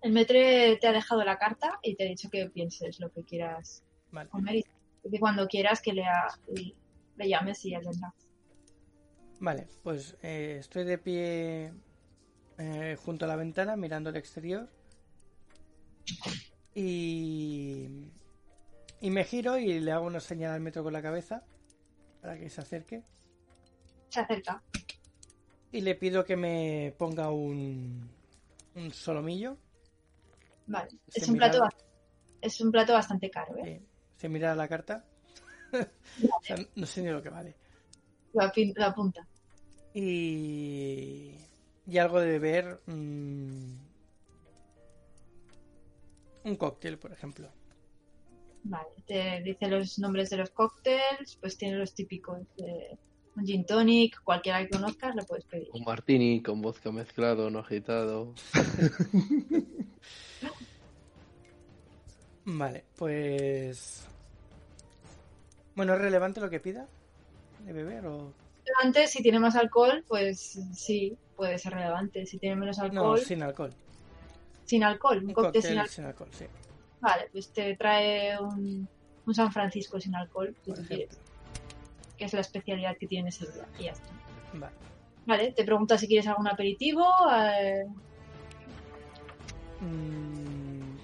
El 0.00 0.12
metre 0.12 0.76
te 0.76 0.86
ha 0.86 0.92
dejado 0.92 1.24
la 1.24 1.38
carta 1.38 1.80
y 1.82 1.96
te 1.96 2.04
ha 2.04 2.08
dicho 2.08 2.30
que 2.30 2.48
pienses 2.50 3.00
lo 3.00 3.10
que 3.10 3.24
quieras 3.24 3.82
Vale. 4.12 4.30
comer 4.30 4.56
y 4.56 4.64
que 5.10 5.18
cuando 5.18 5.48
quieras 5.48 5.82
que 5.82 5.92
le, 5.92 6.04
llames 7.18 7.64
y 7.64 7.74
él 7.74 7.82
vendrá. 7.84 8.14
Vale, 9.40 9.66
pues 9.82 10.16
eh, 10.22 10.58
estoy 10.60 10.84
de 10.84 10.98
pie 10.98 11.72
eh, 12.58 12.96
junto 13.04 13.24
a 13.24 13.28
la 13.28 13.36
ventana 13.36 13.76
mirando 13.76 14.10
el 14.10 14.16
exterior. 14.16 14.68
Y. 16.74 17.88
Y 19.00 19.10
me 19.10 19.24
giro 19.24 19.58
y 19.58 19.80
le 19.80 19.92
hago 19.92 20.06
una 20.06 20.20
señal 20.20 20.52
al 20.52 20.60
metro 20.60 20.82
con 20.82 20.92
la 20.92 21.02
cabeza 21.02 21.44
para 22.20 22.38
que 22.38 22.50
se 22.50 22.60
acerque. 22.60 23.04
Se 24.08 24.20
acerca. 24.20 24.62
Y 25.70 25.80
le 25.82 25.94
pido 25.94 26.24
que 26.24 26.36
me 26.36 26.94
ponga 26.96 27.30
un. 27.30 28.08
un 28.74 28.90
solomillo. 28.92 29.56
Vale. 30.66 30.90
Se 31.08 31.20
Es 31.20 31.28
un, 31.28 31.36
plato, 31.36 31.60
es 32.40 32.60
un 32.60 32.70
plato 32.70 32.92
bastante 32.92 33.30
caro, 33.30 33.56
¿eh? 33.58 33.82
se 34.16 34.28
mira 34.28 34.54
la 34.54 34.68
carta. 34.68 35.04
O 36.22 36.42
sea, 36.42 36.56
no 36.74 36.86
sé 36.86 37.02
ni 37.02 37.10
lo 37.10 37.22
que 37.22 37.28
vale. 37.28 37.54
Lo, 38.32 38.42
apunta. 38.84 39.26
Y. 39.92 41.34
Y 41.86 41.98
algo 41.98 42.20
de 42.20 42.38
beber. 42.38 42.80
mm, 42.86 43.72
un 46.44 46.56
cóctel, 46.56 46.98
por 46.98 47.12
ejemplo. 47.12 47.50
Vale. 48.64 48.88
Te 49.06 49.42
dice 49.42 49.68
los 49.68 49.98
nombres 49.98 50.30
de 50.30 50.38
los 50.38 50.50
cócteles, 50.50 51.36
pues 51.38 51.58
tiene 51.58 51.76
los 51.76 51.94
típicos. 51.94 52.40
de 52.56 52.98
un 53.38 53.46
gin 53.46 53.64
tonic, 53.64 54.20
cualquiera 54.22 54.58
que 54.60 54.68
conozcas, 54.70 55.14
lo 55.14 55.24
puedes 55.24 55.44
pedir. 55.44 55.68
Un 55.72 55.84
martini 55.84 56.42
con 56.42 56.60
vodka 56.60 56.90
mezclado, 56.92 57.48
no 57.50 57.60
agitado. 57.60 58.34
Vale, 62.44 62.84
pues. 62.96 64.06
Bueno, 65.74 65.94
¿es 65.94 66.00
relevante 66.00 66.40
lo 66.40 66.50
que 66.50 66.60
pida? 66.60 66.86
¿De 67.64 67.72
beber 67.72 68.06
o.? 68.06 68.32
Antes, 68.82 69.10
si 69.10 69.22
tiene 69.22 69.38
más 69.38 69.56
alcohol, 69.56 70.04
pues 70.08 70.58
sí, 70.74 71.16
puede 71.36 71.58
ser 71.58 71.74
relevante. 71.74 72.26
Si 72.26 72.38
tiene 72.38 72.56
menos 72.56 72.78
No, 72.78 72.84
alcohol, 72.84 73.20
sin 73.20 73.42
alcohol. 73.42 73.72
sin 74.64 74.84
alcohol, 74.84 75.18
un, 75.18 75.28
Un 75.28 75.34
cóctel, 75.34 75.62
cóctel 75.62 75.64
sin 75.70 75.78
alcohol. 75.78 75.94
sin 75.94 76.04
alcohol, 76.04 76.28
sí. 76.32 76.44
Vale, 77.00 77.28
pues 77.32 77.52
te 77.52 77.76
trae 77.76 78.38
un, 78.40 78.88
un 79.24 79.34
San 79.34 79.52
Francisco 79.52 80.00
sin 80.00 80.14
alcohol, 80.14 80.54
si 80.64 80.70
Por 80.70 80.80
tú 80.80 80.86
quieres. 80.88 81.18
Que 82.18 82.24
es 82.26 82.32
la 82.34 82.40
especialidad 82.40 82.96
que 82.98 83.06
tiene 83.06 83.28
ese 83.30 83.50
día. 83.50 83.66
Y 83.78 83.84
ya 83.84 83.92
está. 83.92 84.08
Vale. 84.54 84.74
Vale, 85.26 85.52
te 85.52 85.64
pregunta 85.64 85.96
si 85.96 86.06
quieres 86.08 86.26
algún 86.26 86.48
aperitivo. 86.48 87.04
eh, 87.32 87.84
Mm, 89.80 90.96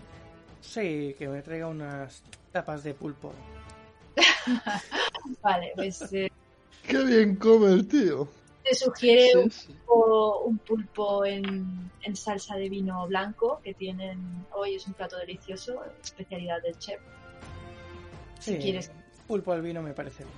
sí, 0.61 1.15
que 1.19 1.29
me 1.29 1.43
traiga 1.43 1.69
unas 1.69 2.23
tapas 2.51 2.83
de 2.83 2.95
pulpo. 2.95 3.33
vale, 5.43 5.73
pues 5.77 6.13
eh, 6.13 6.29
Qué 6.87 7.05
bien 7.05 7.37
comes, 7.37 7.87
tío. 7.89 8.29
te 8.65 8.75
sugiere 8.75 9.29
Sí, 9.31 9.39
un 9.39 9.51
sí. 9.51 9.73
pulpo, 9.87 10.41
un 10.41 10.59
pulpo 10.59 11.25
en, 11.25 11.91
en 12.03 12.17
salsa 12.17 12.57
de 12.57 12.69
vino 12.69 13.07
blanco 13.07 13.61
que 13.63 13.75
tienen 13.75 14.45
hoy. 14.53 14.75
Es 14.75 14.87
un 14.87 14.95
plato 14.95 15.17
delicioso, 15.19 15.81
especialidad 16.03 16.61
del 16.63 16.77
chef. 16.79 17.01
Si 18.41 18.53
Sí, 18.55 18.59
quieres, 18.59 18.91
Pulpo 19.27 19.53
al 19.53 19.63
vino 19.63 19.81
me 19.81 19.95
parece 19.95 20.25
bien. 20.25 20.35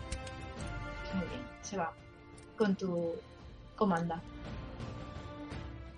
Muy 1.17 1.27
bien, 1.29 1.43
se 1.63 1.77
va 1.77 1.93
con 2.57 2.75
tu 2.77 3.13
comanda. 3.75 4.23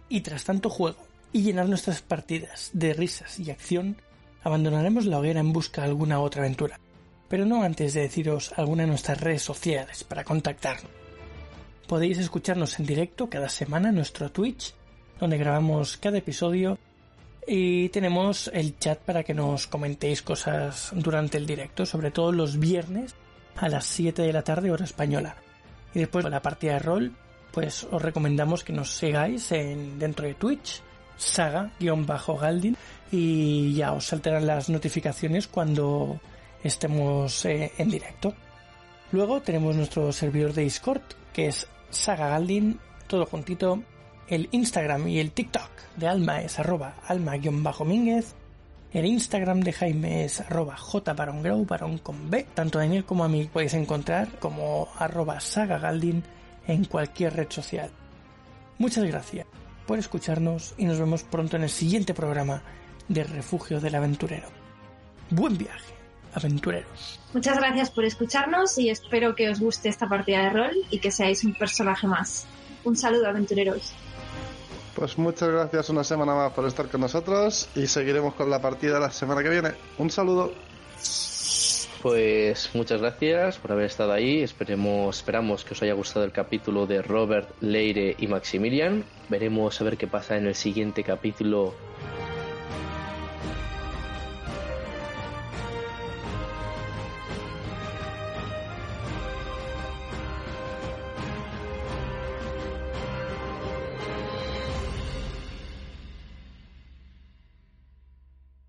Y 0.09 0.21
tras 0.21 0.45
tanto 0.45 0.71
juego 0.71 0.99
y 1.33 1.43
llenar 1.43 1.69
nuestras 1.69 2.03
partidas 2.03 2.71
de 2.73 2.95
risas 2.95 3.39
y 3.39 3.51
acción, 3.51 3.97
abandonaremos 4.43 5.05
la 5.07 5.19
hoguera 5.19 5.41
en 5.41 5.53
busca 5.53 5.83
de 5.83 5.89
alguna 5.89 6.21
otra 6.21 6.43
aventura. 6.43 6.81
Pero 7.29 7.45
no 7.45 7.63
antes 7.63 7.93
de 7.93 8.03
deciros 8.03 8.53
alguna 8.57 8.85
de 8.85 8.89
nuestras 8.89 9.21
redes 9.21 9.43
sociales 9.43 10.05
para 10.05 10.25
contactarnos. 10.25 10.91
Podéis 11.87 12.19
escucharnos 12.19 12.79
en 12.79 12.87
directo 12.87 13.29
cada 13.29 13.49
semana 13.49 13.91
en 13.91 13.97
nuestro 13.97 14.31
Twitch, 14.31 14.75
donde 15.21 15.39
grabamos 15.39 15.97
cada 15.97 16.19
episodio 16.19 16.79
Y 17.51 17.89
tenemos 17.89 18.51
el 18.53 18.79
chat 18.79 18.99
para 18.99 19.25
que 19.25 19.33
nos 19.33 19.67
comentéis 19.67 20.21
cosas 20.21 20.91
durante 20.93 21.39
el 21.39 21.47
directo, 21.47 21.87
sobre 21.87 22.11
todo 22.11 22.31
los 22.31 22.59
viernes 22.59 23.15
a 23.61 23.69
las 23.69 23.85
7 23.87 24.23
de 24.23 24.33
la 24.33 24.43
tarde 24.43 24.71
hora 24.71 24.85
española. 24.85 25.37
Y 25.95 26.01
después 26.01 26.25
de 26.25 26.31
la 26.31 26.43
partida 26.43 26.75
de 26.75 26.79
rol, 26.81 27.13
pues 27.53 27.87
os 27.91 28.01
recomendamos 28.01 28.65
que 28.65 28.73
nos 28.73 28.91
sigáis 28.91 29.51
en, 29.53 29.99
dentro 29.99 30.27
de 30.27 30.35
Twitch, 30.35 30.83
saga-galdin, 31.17 32.77
y 33.11 33.75
ya 33.75 33.93
os 33.93 34.07
saltarán 34.07 34.47
las 34.47 34.69
notificaciones 34.69 35.49
cuando 35.49 36.21
estemos 36.63 37.45
eh, 37.45 37.73
en 37.79 37.91
directo. 37.91 38.35
Luego 39.13 39.41
tenemos 39.41 39.75
nuestro 39.75 40.13
servidor 40.13 40.53
de 40.53 40.63
Discord, 40.63 41.03
que 41.33 41.47
es 41.47 41.67
Saga 41.91 42.29
Galdin, 42.29 42.79
todo 43.07 43.25
juntito. 43.27 43.83
El 44.29 44.49
Instagram 44.53 45.09
y 45.09 45.21
el 45.21 45.33
TikTok 45.33 45.71
de 45.97 46.09
Alma 46.09 46.43
es 46.43 46.59
arroba 46.59 46.97
alma-mínguez. 47.07 48.35
El 48.93 49.05
Instagram 49.05 49.61
de 49.61 49.75
Jaime 49.75 50.25
es 50.25 50.41
arroba 50.41 50.77
barón. 51.67 52.01
Tanto 52.55 52.79
Daniel 52.79 53.05
como 53.05 53.23
a 53.23 53.29
mí 53.29 53.49
podéis 53.53 53.75
encontrar 53.75 54.39
como 54.39 54.89
arroba 54.97 55.41
sagagaldin 55.41 56.23
en 56.67 56.85
cualquier 56.87 57.35
red 57.35 57.51
social. 57.51 57.91
Muchas 58.79 59.05
gracias 59.05 59.47
por 59.87 59.99
escucharnos 59.99 60.75
y 60.79 60.87
nos 60.87 60.99
vemos 60.99 61.23
pronto 61.23 61.57
en 61.57 61.65
el 61.65 61.71
siguiente 61.71 62.15
programa 62.15 62.63
de 63.09 63.25
Refugio 63.25 63.79
del 63.79 63.95
Aventurero. 63.95 64.49
Buen 65.31 65.59
viaje, 65.59 65.95
aventureros. 66.33 67.21
Muchas 67.35 67.59
gracias 67.59 67.91
por 67.91 68.07
escucharnos 68.07 68.79
y 68.79 68.89
espero 68.89 69.35
que 69.35 69.51
os 69.51 69.61
guste 69.61 69.91
esta 69.91 70.09
partida 70.09 70.45
de 70.45 70.51
rol 70.51 70.77
y 70.91 70.99
que 70.99 71.11
seáis 71.11 71.45
un 71.45 71.55
personaje 71.55 72.07
más. 72.07 72.47
Un 72.85 72.97
saludo, 72.97 73.27
aventureros. 73.29 73.93
Pues 74.99 75.17
muchas 75.17 75.49
gracias 75.49 75.91
una 75.91 76.03
semana 76.03 76.35
más 76.35 76.53
por 76.53 76.67
estar 76.67 76.89
con 76.89 77.03
nosotros 77.03 77.69
y 77.77 77.87
seguiremos 77.87 78.35
con 78.35 78.51
la 78.51 78.61
partida 78.61 78.99
la 78.99 79.13
semana 79.13 79.45
que 79.45 79.49
viene. 79.49 79.71
Un 79.97 80.11
saludo. 80.11 80.53
Pues 82.03 82.71
muchas 82.75 83.01
gracias 83.01 83.59
por 83.59 83.71
haber 83.71 83.85
estado 83.85 84.13
ahí. 84.13 84.43
Esperemos, 84.43 85.19
esperamos 85.19 85.65
que 85.65 85.75
os 85.75 85.83
haya 85.83 85.93
gustado 85.93 86.25
el 86.25 86.33
capítulo 86.33 86.87
de 86.87 87.01
Robert, 87.03 87.49
Leire 87.61 88.17
y 88.19 88.27
Maximilian. 88.27 89.05
Veremos 89.29 89.81
a 89.81 89.85
ver 89.85 89.97
qué 89.97 90.09
pasa 90.09 90.37
en 90.37 90.49
el 90.49 90.57
siguiente 90.57 91.05
capítulo 91.05 91.75